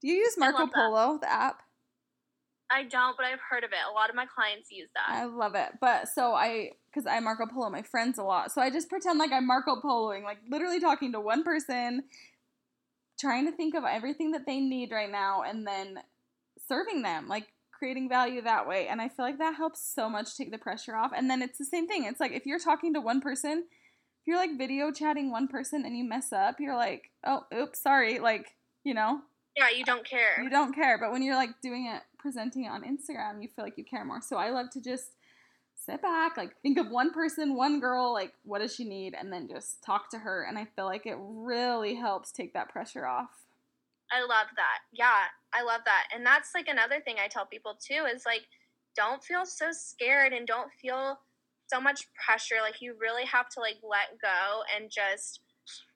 [0.00, 0.68] Do you use Marco.
[0.68, 1.62] Polo, the app?
[2.70, 3.78] I don't, but I've heard of it.
[3.90, 5.12] A lot of my clients use that.
[5.12, 5.72] I love it.
[5.80, 8.52] But so I, because I Marco Polo my friends a lot.
[8.52, 12.04] So I just pretend like I'm Marco Poloing, like literally talking to one person,
[13.18, 15.98] trying to think of everything that they need right now and then
[16.68, 17.48] serving them, like
[17.80, 18.86] creating value that way.
[18.88, 21.12] And I feel like that helps so much take the pressure off.
[21.16, 22.04] And then it's the same thing.
[22.04, 23.64] It's like if you're talking to one person,
[24.20, 27.80] if you're like video chatting one person and you mess up, you're like, oh, oops,
[27.80, 28.18] sorry.
[28.18, 29.22] Like, you know,
[29.56, 30.42] yeah, you don't care.
[30.42, 30.98] you don't care.
[30.98, 34.04] But when you're like doing it, presenting it on Instagram, you feel like you care
[34.04, 34.20] more.
[34.20, 35.12] So I love to just
[35.74, 39.32] sit back, like think of one person, one girl, like what does she need, and
[39.32, 40.44] then just talk to her.
[40.46, 43.30] And I feel like it really helps take that pressure off.
[44.12, 44.78] I love that.
[44.92, 46.04] Yeah, I love that.
[46.14, 48.42] And that's like another thing I tell people too is like,
[48.96, 51.18] don't feel so scared and don't feel
[51.68, 52.56] so much pressure.
[52.60, 55.40] Like, you really have to like let go and just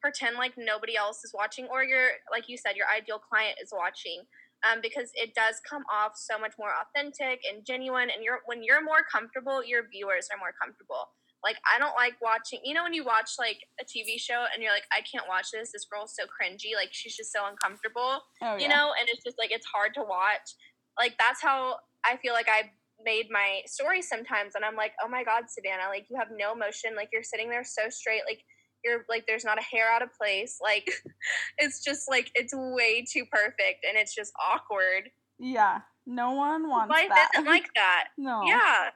[0.01, 3.71] pretend like nobody else is watching or your, like you said, your ideal client is
[3.75, 4.23] watching.
[4.65, 8.09] Um, because it does come off so much more authentic and genuine.
[8.09, 11.13] And you're when you're more comfortable, your viewers are more comfortable.
[11.45, 12.61] Like I don't like watching.
[12.65, 15.49] You know when you watch like a TV show and you're like, I can't watch
[15.53, 15.71] this.
[15.73, 16.75] This girl's so cringy.
[16.75, 18.23] Like she's just so uncomfortable.
[18.43, 18.59] Oh yeah.
[18.59, 20.57] You know, and it's just like it's hard to watch.
[20.99, 22.71] Like that's how I feel like I
[23.05, 26.53] made my story sometimes, and I'm like, oh my god, Savannah, like you have no
[26.55, 26.97] emotion.
[26.97, 28.23] Like you're sitting there so straight.
[28.27, 28.41] Like
[28.85, 30.59] you're like there's not a hair out of place.
[30.63, 30.89] Like
[31.59, 35.11] it's just like it's way too perfect, and it's just awkward.
[35.39, 35.81] yeah.
[36.07, 37.31] No one wants Life that.
[37.35, 38.09] isn't like that.
[38.19, 38.43] no.
[38.47, 38.91] Yeah,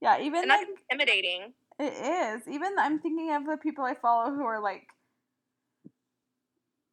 [0.00, 0.20] Yeah.
[0.20, 1.52] Even and like that's intimidating.
[1.78, 2.48] It is.
[2.48, 4.86] Even I'm thinking of the people I follow who are like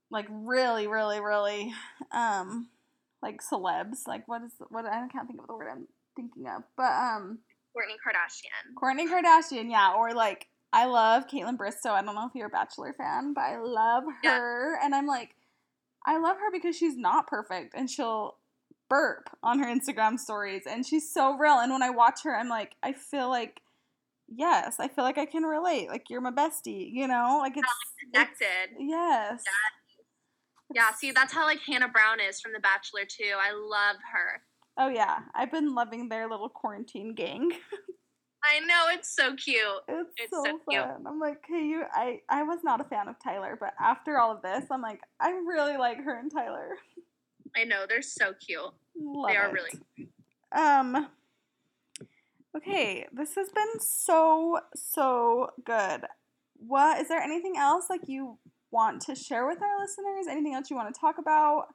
[0.10, 1.74] like really, really, really
[2.12, 2.70] um
[3.22, 4.08] like celebs.
[4.08, 6.64] Like what is what I can't think of the word I'm thinking of.
[6.76, 7.40] But um
[7.76, 8.74] Kourtney Kardashian.
[8.82, 11.92] Kourtney Kardashian, yeah, or like I love Kaitlyn Bristowe.
[11.92, 14.38] I don't know if you're a Bachelor fan, but I love Yeah.
[14.38, 15.36] her and I'm like
[16.06, 18.37] I love her because she's not perfect and she'll
[18.90, 22.50] burp on her Instagram stories and she's so real and when I watch her I'm
[22.50, 23.62] like I feel like
[24.30, 25.88] yes, I feel like I can relate.
[25.90, 27.38] Like you're my bestie, you know?
[27.42, 27.94] Like it's it's-
[28.40, 28.76] Connected.
[28.80, 29.42] yes.
[30.74, 33.34] Yeah, see, that's how like Hannah Brown is from The Bachelor too.
[33.40, 34.42] I love her.
[34.78, 35.20] Oh yeah.
[35.34, 37.52] I've been loving their little quarantine gang.
[38.44, 39.62] I know it's so cute.
[39.88, 40.84] It's, It's so, so cute.
[40.84, 41.06] fun.
[41.08, 41.84] I'm like, hey, you.
[41.94, 45.00] I I was not a fan of Tyler, but after all of this, I'm like,
[45.20, 46.70] I really like her and Tyler.
[47.58, 48.62] I know they're so cute.
[49.00, 49.54] Love they are it.
[49.54, 50.08] really.
[50.52, 51.08] Um.
[52.56, 56.06] Okay, this has been so so good.
[56.56, 58.38] What is there anything else like you
[58.72, 60.28] want to share with our listeners?
[60.30, 61.68] Anything else you want to talk about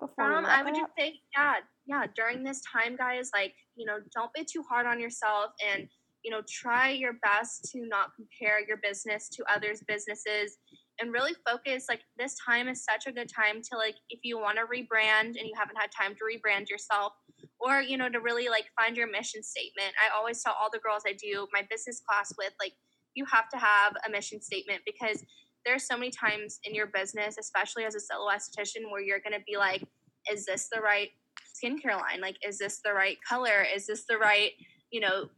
[0.00, 1.54] before we Um, I would just say, yeah,
[1.86, 2.06] yeah.
[2.14, 5.88] During this time, guys, like you know, don't be too hard on yourself, and
[6.24, 10.58] you know, try your best to not compare your business to others' businesses,
[11.00, 11.86] and really focus.
[11.88, 15.36] Like this time is such a good time to like, if you want to rebrand
[15.38, 17.12] and you haven't had time to rebrand yourself,
[17.60, 19.92] or you know, to really like find your mission statement.
[20.02, 22.72] I always tell all the girls I do my business class with, like,
[23.14, 25.24] you have to have a mission statement because
[25.64, 29.38] there's so many times in your business, especially as a solo esthetician, where you're going
[29.38, 29.82] to be like,
[30.30, 31.10] is this the right
[31.56, 32.20] skincare line?
[32.20, 33.64] Like, is this the right color?
[33.74, 34.50] Is this the right,
[34.90, 35.28] you know,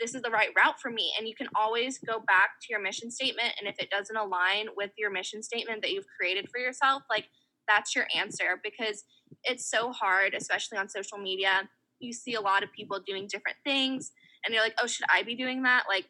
[0.00, 1.12] this is the right route for me?
[1.18, 3.54] And you can always go back to your mission statement.
[3.58, 7.26] And if it doesn't align with your mission statement that you've created for yourself, like,
[7.68, 9.04] that's your answer because
[9.44, 11.68] it's so hard, especially on social media.
[12.00, 14.12] You see a lot of people doing different things,
[14.44, 15.84] and you're like, oh, should I be doing that?
[15.88, 16.06] Like,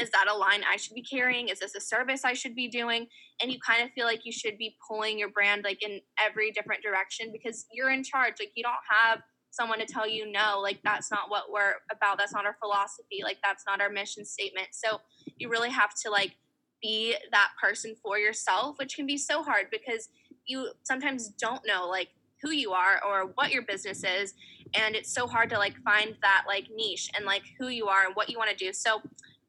[0.00, 1.48] is that a line I should be carrying?
[1.48, 3.06] Is this a service I should be doing?
[3.40, 6.50] And you kind of feel like you should be pulling your brand like in every
[6.50, 8.34] different direction because you're in charge.
[8.38, 9.20] Like you don't have
[9.52, 12.18] someone to tell you no, like that's not what we're about.
[12.18, 13.20] That's not our philosophy.
[13.22, 14.68] Like that's not our mission statement.
[14.72, 15.00] So
[15.38, 16.34] you really have to like
[16.82, 20.08] be that person for yourself, which can be so hard because
[20.46, 22.08] you sometimes don't know like
[22.42, 24.34] who you are or what your business is
[24.74, 28.06] and it's so hard to like find that like niche and like who you are
[28.06, 28.72] and what you want to do.
[28.72, 29.02] So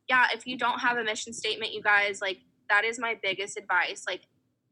[0.09, 2.39] yeah, if you don't have a mission statement, you guys, like
[2.69, 4.03] that is my biggest advice.
[4.07, 4.21] Like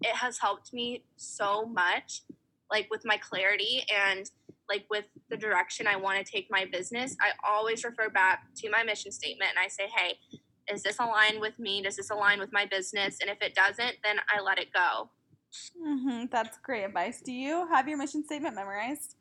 [0.01, 2.23] it has helped me so much,
[2.69, 4.29] like with my clarity and
[4.71, 7.15] like with the direction I want to take my business.
[7.21, 10.17] I always refer back to my mission statement and I say, hey,
[10.73, 11.81] is this align with me?
[11.81, 13.17] Does this align with my business?
[13.21, 15.09] And if it doesn't, then I let it go.
[15.77, 17.21] hmm that's great advice.
[17.21, 19.15] Do you have your mission statement memorized?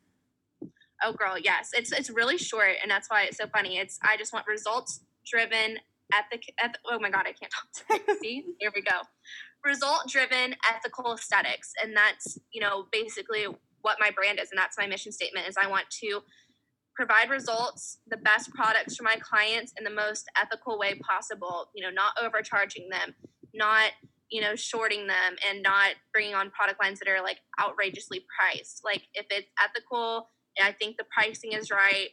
[1.03, 1.71] Oh, girl, yes.
[1.73, 3.77] It's it's really short, and that's why it's so funny.
[3.77, 5.77] It's I just want results driven
[6.13, 6.43] ethic.
[6.63, 8.13] Eth- oh my god, I can't talk today.
[8.21, 8.97] See, here we go.
[9.65, 13.47] Result driven ethical aesthetics, and that's you know basically
[13.81, 15.47] what my brand is, and that's my mission statement.
[15.47, 16.21] Is I want to
[16.95, 21.69] provide results, the best products for my clients in the most ethical way possible.
[21.75, 23.15] You know, not overcharging them,
[23.53, 23.91] not
[24.29, 28.81] you know shorting them, and not bringing on product lines that are like outrageously priced.
[28.83, 32.09] Like if it's ethical and I think the pricing is right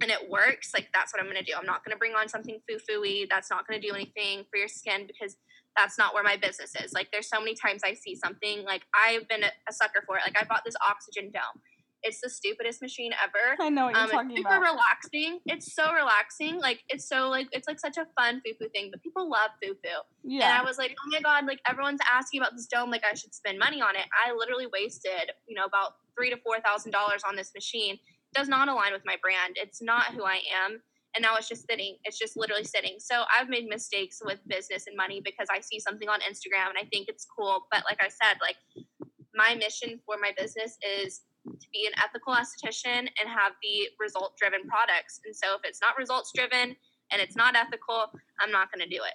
[0.00, 1.52] and it works, like that's what I'm gonna do.
[1.58, 4.68] I'm not gonna bring on something foo fooey that's not gonna do anything for your
[4.68, 5.36] skin because
[5.78, 6.92] that's not where my business is.
[6.92, 10.22] Like there's so many times I see something like I've been a, sucker for it.
[10.26, 11.62] Like I bought this oxygen dome.
[12.02, 13.56] It's the stupidest machine ever.
[13.60, 14.72] I know what you're Um, talking it's super about.
[14.72, 15.40] relaxing.
[15.46, 16.58] It's so relaxing.
[16.60, 18.90] Like it's so like it's like such a fun foo foo thing.
[18.90, 20.00] But people love foo foo.
[20.24, 20.58] And yeah.
[20.60, 23.34] I was like, oh my God, like everyone's asking about this dome, like I should
[23.34, 24.06] spend money on it.
[24.14, 27.94] I literally wasted, you know, about three to four thousand dollars on this machine.
[27.94, 29.56] It does not align with my brand.
[29.56, 30.82] It's not who I am.
[31.14, 31.96] And now it's just sitting.
[32.04, 32.96] It's just literally sitting.
[32.98, 36.78] So I've made mistakes with business and money because I see something on Instagram and
[36.78, 37.66] I think it's cool.
[37.70, 38.56] But like I said, like
[39.34, 44.36] my mission for my business is to be an ethical esthetician and have the result
[44.36, 45.20] driven products.
[45.24, 46.76] And so if it's not results driven
[47.10, 49.14] and it's not ethical, I'm not going to do it.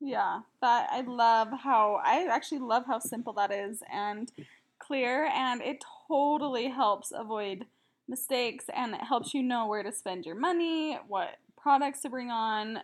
[0.00, 4.30] Yeah, that I love how I actually love how simple that is and
[4.78, 7.64] clear and it totally helps avoid
[8.08, 12.30] mistakes and it helps you know where to spend your money, what products to bring
[12.30, 12.78] on,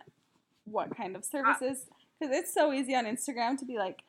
[0.65, 1.31] what kind of ah.
[1.31, 1.85] services.
[2.21, 4.03] Cuz it's so easy on Instagram to be like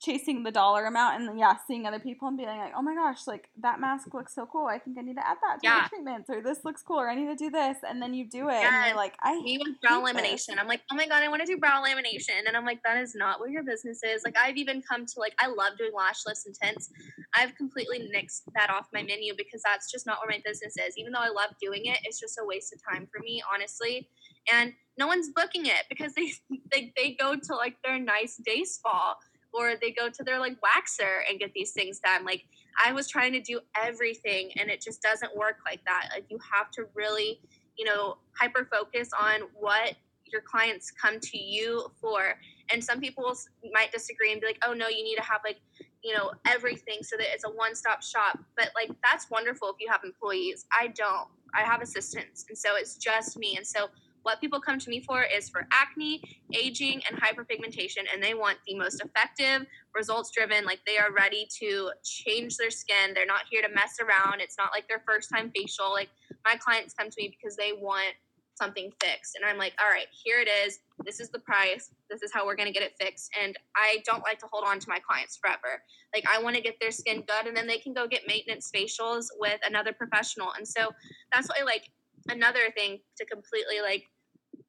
[0.00, 3.26] chasing the dollar amount and yeah, seeing other people and being like, "Oh my gosh,
[3.26, 4.66] like that mask looks so cool.
[4.66, 7.08] I think I need to add that to my treatments or this looks cool or
[7.10, 8.88] I need to do this." And then you do it and Yes.
[8.88, 10.46] you're like, "I me with brow hate this.
[10.48, 10.58] lamination.
[10.58, 12.98] I'm like, oh my god, I want to do brow lamination, and I'm like, that
[12.98, 14.22] is not what your business is.
[14.24, 16.90] Like, I've even come to like, I love doing lash lifts and tints.
[17.34, 20.96] I've completely nixed that off my menu because that's just not where my business is.
[20.96, 24.08] Even though I love doing it, it's just a waste of time for me, honestly.
[24.52, 26.32] And no one's booking it because they
[26.72, 29.14] they, they go to like their nice day spa
[29.56, 32.24] or they go to their like waxer and get these things done.
[32.24, 32.44] Like
[32.84, 36.08] I was trying to do everything and it just doesn't work like that.
[36.12, 37.40] Like you have to really
[37.76, 39.94] you know, hyper focus on what
[40.24, 42.34] your clients come to you for.
[42.72, 43.36] And some people
[43.72, 45.58] might disagree and be like, oh, no, you need to have like,
[46.02, 48.38] you know, everything so that it's a one stop shop.
[48.56, 50.66] But like, that's wonderful if you have employees.
[50.76, 51.28] I don't.
[51.54, 52.44] I have assistants.
[52.48, 53.56] And so it's just me.
[53.56, 53.86] And so
[54.26, 56.20] what people come to me for is for acne,
[56.52, 58.02] aging, and hyperpigmentation.
[58.12, 60.64] And they want the most effective, results driven.
[60.64, 63.14] Like they are ready to change their skin.
[63.14, 64.40] They're not here to mess around.
[64.40, 65.92] It's not like their first time facial.
[65.92, 66.08] Like
[66.44, 68.14] my clients come to me because they want
[68.56, 72.22] something fixed and i'm like all right here it is this is the price this
[72.22, 74.78] is how we're going to get it fixed and i don't like to hold on
[74.78, 75.82] to my clients forever
[76.14, 78.70] like i want to get their skin good and then they can go get maintenance
[78.74, 80.88] facials with another professional and so
[81.30, 81.90] that's why like
[82.30, 84.04] another thing to completely like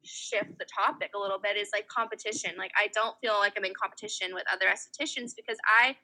[0.04, 2.52] shift the topic a little bit is like competition.
[2.56, 5.96] Like i don't feel like i'm in competition with other estheticians because i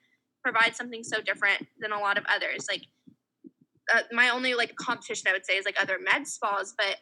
[0.43, 2.67] provide something so different than a lot of others.
[2.69, 2.83] Like
[3.95, 6.97] uh, my only like competition i would say is like other med spas but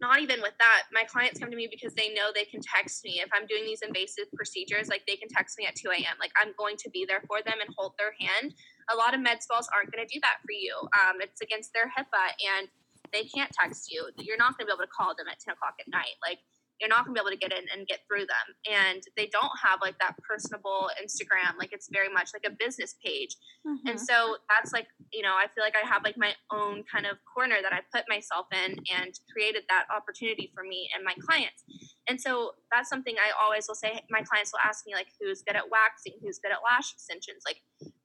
[0.00, 0.90] not even with that.
[0.92, 3.22] My clients come to me because they know they can text me.
[3.22, 6.32] If i'm doing these invasive procedures like they can text me at 2 a.m like
[6.40, 8.54] i'm going to be there for them and hold their hand.
[8.92, 10.74] A lot of med spas aren't going to do that for you.
[10.98, 12.68] Um, it's against their hipaa and
[13.12, 15.52] they can't text you you're not going to be able to call them at 10
[15.54, 16.16] o'clock at night.
[16.22, 16.38] Like
[16.80, 18.46] you're not going to be able to get in and get through them.
[18.66, 21.54] And they don't have like that personable instagram.
[21.58, 23.36] Like it's very much like a business page.
[23.62, 23.94] Mm-hmm.
[23.94, 27.06] and so that's like you know i feel like i have like my own kind
[27.06, 31.14] of corner that i put myself in and created that opportunity for me and my
[31.22, 31.62] clients.
[32.08, 34.02] And so that's something i always will say.
[34.10, 36.18] My clients will ask me like who's good at waxing?
[36.18, 37.46] Who's good at lash extensions?
[37.46, 37.62] Like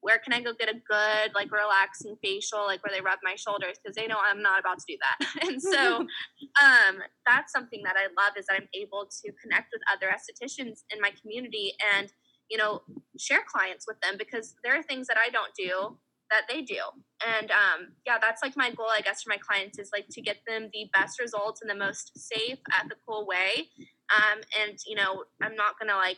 [0.07, 3.35] where can I go get a good, like relaxing facial, like where they rub my
[3.35, 3.75] shoulders?
[3.75, 5.17] Because they know I'm not about to do that.
[5.45, 5.97] and so
[6.63, 10.87] um, that's something that I love is that I'm able to connect with other estheticians
[10.95, 12.07] in my community and,
[12.49, 12.83] you know,
[13.19, 15.97] share clients with them because there are things that I don't do
[16.31, 16.79] that they do.
[17.27, 20.21] And um, yeah, that's like my goal, I guess, for my clients is like to
[20.21, 23.67] get them the best results in the most safe, ethical way.
[24.15, 26.17] Um, and, you know, I'm not going to like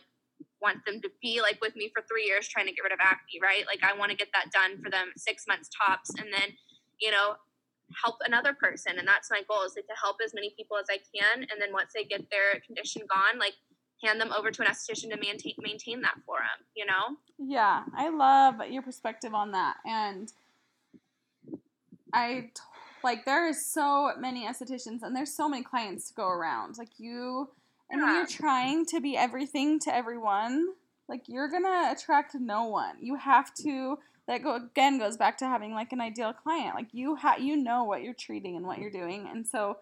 [0.62, 2.98] want them to be like with me for three years trying to get rid of
[3.00, 3.64] acne, right?
[3.66, 6.56] Like I want to get that done for them six months tops, and then
[7.00, 7.36] you know
[8.02, 10.86] help another person, and that's my goal is like to help as many people as
[10.90, 13.54] I can, and then once they get their condition gone, like
[14.02, 16.66] hand them over to an esthetician to maintain maintain that for them.
[16.76, 17.16] You know?
[17.38, 20.32] Yeah, I love your perspective on that, and
[22.12, 22.50] I
[23.02, 26.78] like there is so many estheticians and there's so many clients to go around.
[26.78, 27.50] Like you
[27.90, 30.68] and when you're trying to be everything to everyone,
[31.08, 32.96] like you're gonna attract no one.
[33.00, 36.74] You have to that go again goes back to having like an ideal client.
[36.74, 39.28] Like you have you know what you're treating and what you're doing.
[39.30, 39.78] And so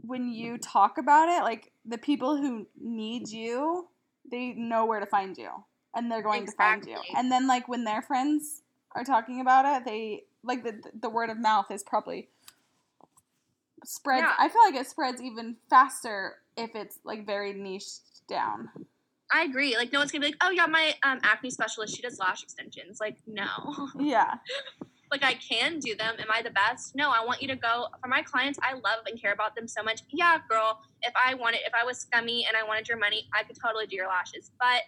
[0.00, 3.88] when you talk about it, like the people who need you,
[4.30, 5.50] they know where to find you.
[5.94, 6.92] And they're going exactly.
[6.92, 7.18] to find you.
[7.18, 8.62] And then like when their friends
[8.94, 12.28] are talking about it, they like the the word of mouth is probably
[13.84, 14.34] spreads yeah.
[14.38, 17.84] I feel like it spreads even faster if it's like very niche
[18.28, 18.68] down.
[19.32, 19.76] I agree.
[19.76, 22.42] Like no one's gonna be like, oh yeah, my um, acne specialist, she does lash
[22.42, 22.98] extensions.
[23.00, 23.46] Like no.
[23.98, 24.34] Yeah.
[25.10, 26.14] like I can do them.
[26.18, 26.94] Am I the best?
[26.94, 28.58] No, I want you to go for my clients.
[28.62, 30.02] I love and care about them so much.
[30.10, 30.80] Yeah, girl.
[31.02, 33.86] If I wanted, if I was scummy and I wanted your money, I could totally
[33.86, 34.50] do your lashes.
[34.60, 34.82] But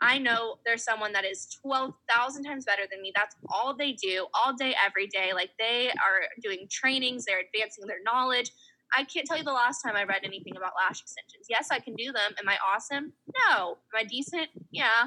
[0.00, 3.12] I know there's someone that is 12,000 times better than me.
[3.14, 5.32] That's all they do all day, every day.
[5.34, 8.50] Like they are doing trainings, they're advancing their knowledge.
[8.92, 11.46] I can't tell you the last time I read anything about lash extensions.
[11.48, 12.32] Yes, I can do them.
[12.38, 13.12] Am I awesome?
[13.48, 13.78] No.
[13.94, 14.48] Am I decent?
[14.70, 15.06] Yeah.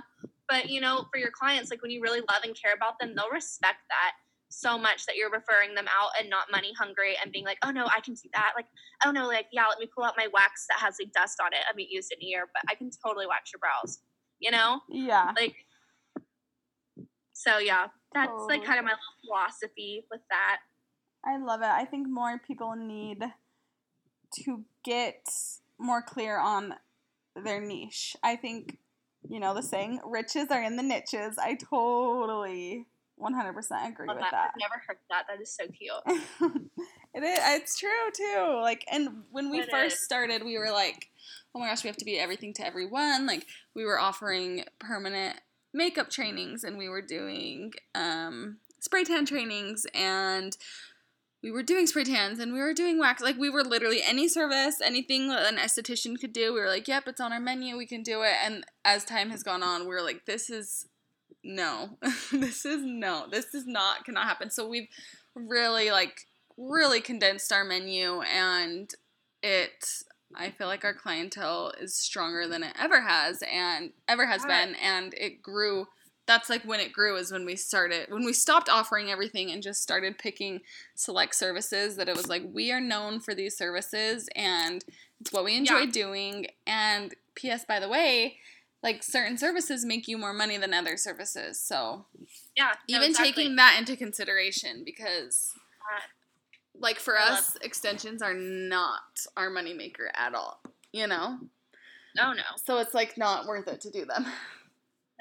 [0.49, 3.13] But you know, for your clients, like when you really love and care about them,
[3.15, 4.13] they'll respect that
[4.49, 7.71] so much that you're referring them out and not money hungry and being like, oh
[7.71, 8.53] no, I can do that.
[8.55, 8.67] Like,
[9.05, 11.53] oh no, like, yeah, let me pull out my wax that has like dust on
[11.53, 11.59] it.
[11.63, 13.99] I haven't used it in a year, but I can totally wax your brows.
[14.39, 14.81] You know?
[14.89, 15.31] Yeah.
[15.35, 15.55] Like
[17.43, 18.57] so yeah, that's totally.
[18.57, 18.93] like kind of my
[19.25, 20.59] philosophy with that.
[21.25, 21.67] I love it.
[21.67, 23.23] I think more people need
[24.43, 25.27] to get
[25.77, 26.75] more clear on
[27.35, 28.15] their niche.
[28.23, 28.77] I think,
[29.27, 31.37] you know, the saying, riches are in the niches.
[31.37, 32.85] I totally
[33.19, 33.55] 100%
[33.87, 34.31] agree with that.
[34.31, 34.51] that.
[34.53, 35.25] I've never heard that.
[35.27, 36.61] That is so cute.
[37.13, 37.39] it is.
[37.43, 38.59] It's true, too.
[38.61, 40.03] Like, and when we it first is.
[40.03, 41.09] started, we were like,
[41.55, 43.25] oh my gosh, we have to be everything to everyone.
[43.25, 45.39] Like, we were offering permanent
[45.73, 50.55] makeup trainings and we were doing um, spray tan trainings and
[51.43, 53.21] we were doing spray tans and we were doing wax.
[53.21, 56.53] Like we were literally any service, anything an esthetician could do.
[56.53, 57.77] We were like, yep, it's on our menu.
[57.77, 58.35] We can do it.
[58.43, 60.87] And as time has gone on, we are like, this is
[61.43, 61.97] no,
[62.31, 64.49] this is no, this is not cannot happen.
[64.49, 64.87] So we've
[65.35, 66.21] really like
[66.57, 68.89] really condensed our menu and
[69.41, 69.85] it
[70.35, 74.75] I feel like our clientele is stronger than it ever has and ever has been
[74.75, 75.87] and it grew
[76.25, 79.61] that's like when it grew is when we started when we stopped offering everything and
[79.61, 80.61] just started picking
[80.95, 84.85] select services that it was like we are known for these services and
[85.19, 85.91] it's what we enjoy yeah.
[85.91, 86.47] doing.
[86.65, 88.37] And ps by the way
[88.81, 91.59] like certain services make you more money than other services.
[91.59, 92.05] So
[92.55, 93.31] yeah no, even exactly.
[93.31, 95.51] taking that into consideration because
[95.93, 96.01] uh,
[96.79, 99.01] like for I us extensions are not
[99.35, 100.61] our moneymaker at all
[100.93, 101.39] you know?
[102.15, 102.43] No no.
[102.63, 104.25] So it's like not worth it to do them.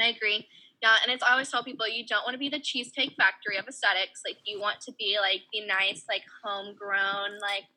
[0.00, 0.46] I agree
[0.82, 3.68] yeah, and it's always tell people you don't want to be the cheesecake factory of
[3.68, 4.22] aesthetics.
[4.26, 7.70] Like you want to be like the nice, like homegrown, like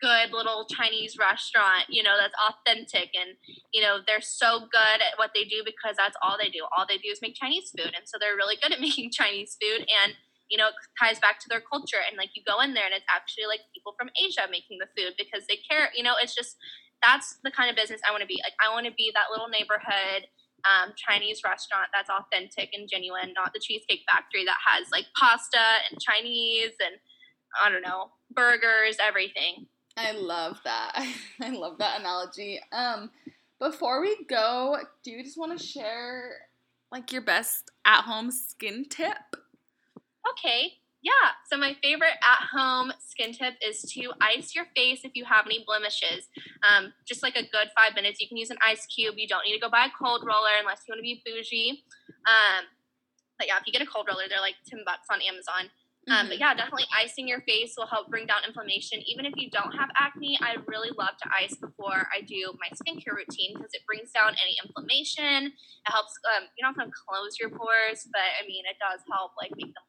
[0.00, 3.36] good little Chinese restaurant, you know, that's authentic and,
[3.74, 6.64] you know, they're so good at what they do because that's all they do.
[6.76, 7.92] All they do is make Chinese food.
[7.92, 10.14] And so they're really good at making Chinese food and,
[10.48, 12.00] you know, it ties back to their culture.
[12.00, 14.88] And like you go in there and it's actually like people from Asia making the
[14.96, 16.56] food because they care, you know, it's just,
[17.02, 18.40] that's the kind of business I want to be.
[18.42, 20.30] Like, I want to be that little neighborhood
[20.66, 25.58] um, Chinese restaurant that's authentic and genuine, not the Cheesecake Factory that has like pasta
[25.90, 26.96] and Chinese and
[27.62, 29.66] I don't know, burgers, everything.
[29.96, 30.92] I love that.
[31.42, 32.60] I love that analogy.
[32.72, 33.10] Um,
[33.58, 36.30] before we go, do you just want to share
[36.92, 39.16] like your best at home skin tip?
[40.30, 40.74] Okay.
[41.02, 41.38] Yeah.
[41.50, 45.62] So my favorite at-home skin tip is to ice your face if you have any
[45.64, 46.26] blemishes.
[46.66, 48.20] Um, just like a good five minutes.
[48.20, 49.14] You can use an ice cube.
[49.16, 51.84] You don't need to go buy a cold roller unless you want to be bougie.
[52.26, 52.66] Um,
[53.38, 55.70] but yeah, if you get a cold roller, they're like ten bucks on Amazon.
[56.08, 56.40] Um, but mm-hmm.
[56.40, 59.04] yeah, definitely icing your face will help bring down inflammation.
[59.04, 62.72] Even if you don't have acne, I really love to ice before I do my
[62.72, 65.52] skincare routine because it brings down any inflammation.
[65.52, 69.04] It helps, um, you don't have to close your pores, but I mean, it does
[69.12, 69.84] help like make them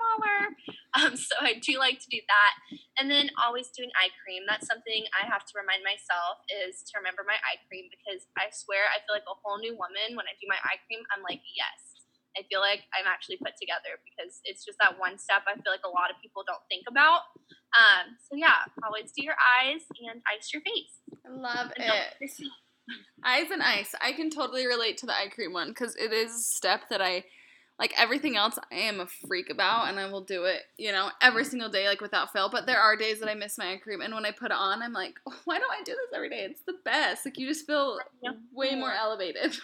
[0.00, 0.56] smaller.
[0.90, 2.52] Um, so I do like to do that.
[2.98, 4.42] And then always doing eye cream.
[4.42, 8.50] That's something I have to remind myself is to remember my eye cream because I
[8.50, 11.06] swear I feel like a whole new woman when I do my eye cream.
[11.14, 11.90] I'm like, yes
[12.36, 15.72] I feel like I'm actually put together because it's just that one step I feel
[15.72, 17.26] like a lot of people don't think about.
[17.74, 21.02] Um, so yeah, always do your eyes and ice your face.
[21.26, 22.32] I love and it.
[23.24, 23.94] eyes and ice.
[24.00, 27.02] I can totally relate to the eye cream one because it is a step that
[27.02, 27.24] I
[27.80, 31.10] like everything else I am a freak about and I will do it, you know,
[31.22, 32.50] every single day like without fail.
[32.50, 34.56] But there are days that I miss my eye cream and when I put it
[34.56, 36.46] on, I'm like, oh, why don't I do this every day?
[36.48, 37.24] It's the best.
[37.24, 37.98] Like you just feel
[38.52, 39.56] way more elevated.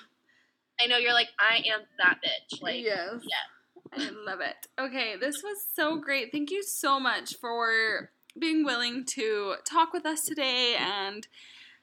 [0.81, 2.63] I know you're like, I am that bitch.
[2.63, 3.21] Like, yes.
[3.23, 4.07] Yeah.
[4.07, 4.67] I love it.
[4.79, 6.33] Okay, this was so great.
[6.33, 11.27] Thank you so much for being willing to talk with us today and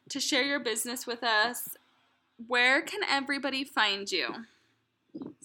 [0.10, 1.78] to share your business with us.
[2.48, 4.46] Where can everybody find you?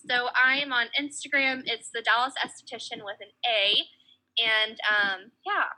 [0.09, 1.63] So I am on Instagram.
[1.67, 3.85] It's the Dallas Esthetician with an A,
[4.41, 5.69] and um, yeah,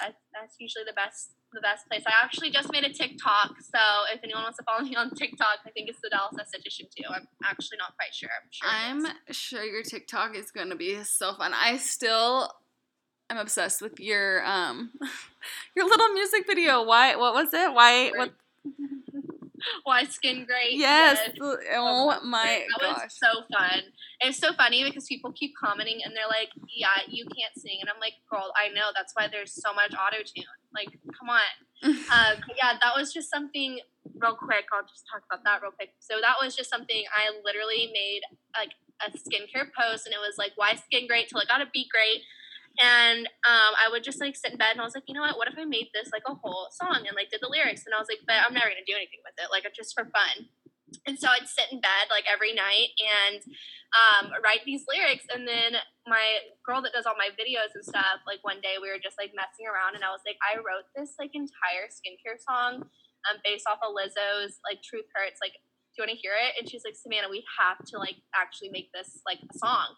[0.00, 2.02] that's that's usually the best the best place.
[2.06, 3.80] I actually just made a TikTok, so
[4.12, 7.04] if anyone wants to follow me on TikTok, I think it's the Dallas Esthetician too.
[7.08, 8.30] I'm actually not quite sure.
[8.30, 11.52] I'm sure, I'm sure your TikTok is going to be so fun.
[11.54, 12.50] I still
[13.28, 14.92] I'm obsessed with your um
[15.76, 16.82] your little music video.
[16.82, 17.16] Why?
[17.16, 17.74] What was it?
[17.74, 18.10] Why?
[18.16, 18.32] What?
[19.84, 20.74] Why Skin Great?
[20.74, 21.18] Yes.
[21.40, 23.02] Oh my that gosh.
[23.04, 23.82] was so fun.
[24.20, 27.90] It's so funny because people keep commenting and they're like, "Yeah, you can't sing," and
[27.90, 28.90] I'm like, "Girl, I know.
[28.94, 30.44] That's why there's so much auto tune.
[30.74, 30.88] Like,
[31.18, 31.40] come on."
[32.10, 33.80] uh, yeah, that was just something
[34.16, 34.64] real quick.
[34.72, 35.90] I'll just talk about that real quick.
[35.98, 38.22] So that was just something I literally made
[38.56, 38.72] like
[39.04, 41.86] a skincare post, and it was like, "Why Skin Great?" till it got to be
[41.92, 42.22] great.
[42.76, 45.24] And um, I would just like sit in bed and I was like, you know
[45.24, 45.36] what?
[45.40, 47.88] What if I made this like a whole song and like did the lyrics?
[47.88, 50.04] And I was like, but I'm never gonna do anything with it, like just for
[50.04, 50.52] fun.
[51.08, 53.42] And so I'd sit in bed like every night and
[53.96, 55.26] um, write these lyrics.
[55.32, 58.92] And then my girl that does all my videos and stuff, like one day we
[58.92, 62.38] were just like messing around and I was like, I wrote this like entire skincare
[62.38, 62.86] song
[63.26, 65.42] um, based off of Lizzo's like Truth Hurts.
[65.42, 66.54] Like, do you want to hear it?
[66.60, 69.96] And she's like, Savannah, we have to like actually make this like a song.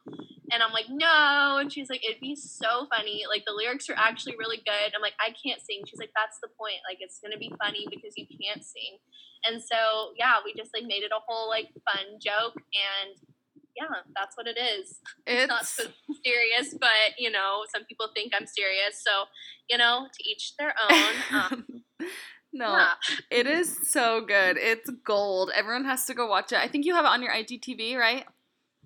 [0.51, 1.59] And I'm like, no.
[1.61, 3.25] And she's like, it'd be so funny.
[3.29, 4.93] Like the lyrics are actually really good.
[4.95, 5.83] I'm like, I can't sing.
[5.87, 6.81] She's like, that's the point.
[6.89, 8.99] Like it's gonna be funny because you can't sing.
[9.45, 13.17] And so yeah, we just like made it a whole like fun joke and
[13.79, 14.99] yeah, that's what it is.
[15.27, 15.85] It's, it's not so
[16.25, 19.03] serious, but you know, some people think I'm serious.
[19.03, 19.25] So,
[19.69, 21.15] you know, to each their own.
[21.33, 21.67] Um,
[22.53, 22.95] no, yeah.
[23.31, 24.57] it is so good.
[24.57, 25.51] It's gold.
[25.55, 26.59] Everyone has to go watch it.
[26.59, 28.25] I think you have it on your IGTV, right?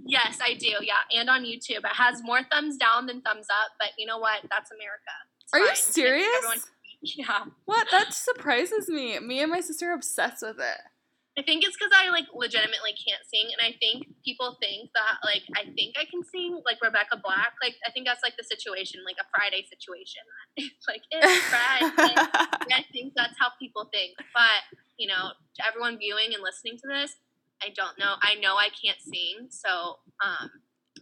[0.04, 0.74] Yes, I do.
[0.80, 1.78] Yeah, and on YouTube.
[1.84, 4.40] It has more thumbs down than thumbs up, but you know what?
[4.50, 5.14] That's America.
[5.42, 5.68] It's Are fine.
[5.68, 6.28] you serious?
[6.38, 6.58] Everyone,
[7.02, 7.44] yeah.
[7.64, 7.88] What?
[7.90, 9.18] That surprises me.
[9.20, 10.80] Me and my sister are obsessed with it.
[11.38, 15.16] I think it's because I like legitimately can't sing, and I think people think that
[15.24, 17.56] like I think I can sing like Rebecca Black.
[17.62, 20.22] Like I think that's like the situation, like a Friday situation.
[20.60, 22.12] It's like it's Friday.
[22.76, 24.12] I think that's how people think.
[24.36, 24.60] But
[24.98, 27.16] you know, to everyone viewing and listening to this,
[27.62, 28.14] I don't know.
[28.22, 30.50] I know I can't sing, so um,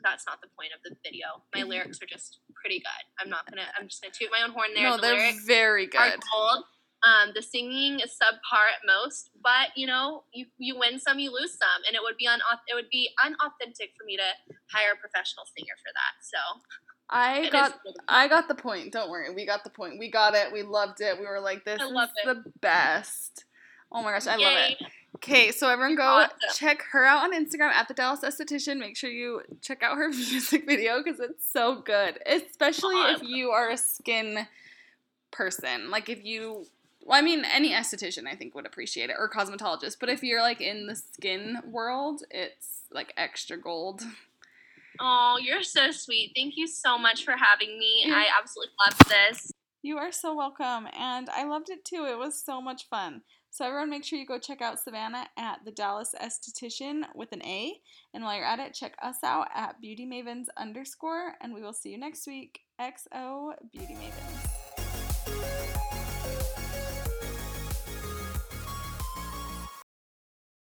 [0.02, 1.26] that's not the point of the video.
[1.54, 3.02] My lyrics are just pretty good.
[3.18, 3.66] I'm not gonna.
[3.78, 4.84] I'm just gonna toot my own horn there.
[4.84, 6.20] No, the they're very good.
[6.32, 6.64] Gold.
[7.02, 11.32] Um, the singing is subpar at most, but you know, you you win some, you
[11.32, 14.28] lose some, and it would be un it would be unauthentic for me to
[14.70, 16.20] hire a professional singer for that.
[16.22, 16.60] So.
[17.12, 17.74] I got
[18.06, 18.92] I got the point.
[18.92, 19.34] Don't worry.
[19.34, 19.98] We got the point.
[19.98, 20.52] We got it.
[20.52, 21.18] We loved it.
[21.18, 22.08] We were like this is it.
[22.24, 23.44] the best.
[23.90, 24.44] Oh my gosh, I Yay.
[24.44, 24.86] love it.
[25.16, 26.38] Okay, so everyone go awesome.
[26.54, 28.78] check her out on Instagram at the Dallas Esthetician.
[28.78, 33.26] Make sure you check out her music video because it's so good, especially awesome.
[33.26, 34.46] if you are a skin
[35.30, 35.90] person.
[35.90, 36.66] Like if you
[37.04, 39.96] well, I mean, any esthetician I think would appreciate it, or cosmetologist.
[39.98, 44.02] But if you're like in the skin world, it's like extra gold.
[45.00, 46.32] Oh, you're so sweet.
[46.36, 48.04] Thank you so much for having me.
[48.06, 49.52] I absolutely loved this.
[49.82, 52.06] You are so welcome, and I loved it too.
[52.08, 53.22] It was so much fun.
[53.52, 57.42] So everyone, make sure you go check out Savannah at the Dallas Esthetician with an
[57.44, 57.74] A.
[58.14, 61.72] And while you're at it, check us out at Beauty Mavens underscore, and we will
[61.72, 62.60] see you next week.
[62.80, 65.69] XO Beauty Mavens.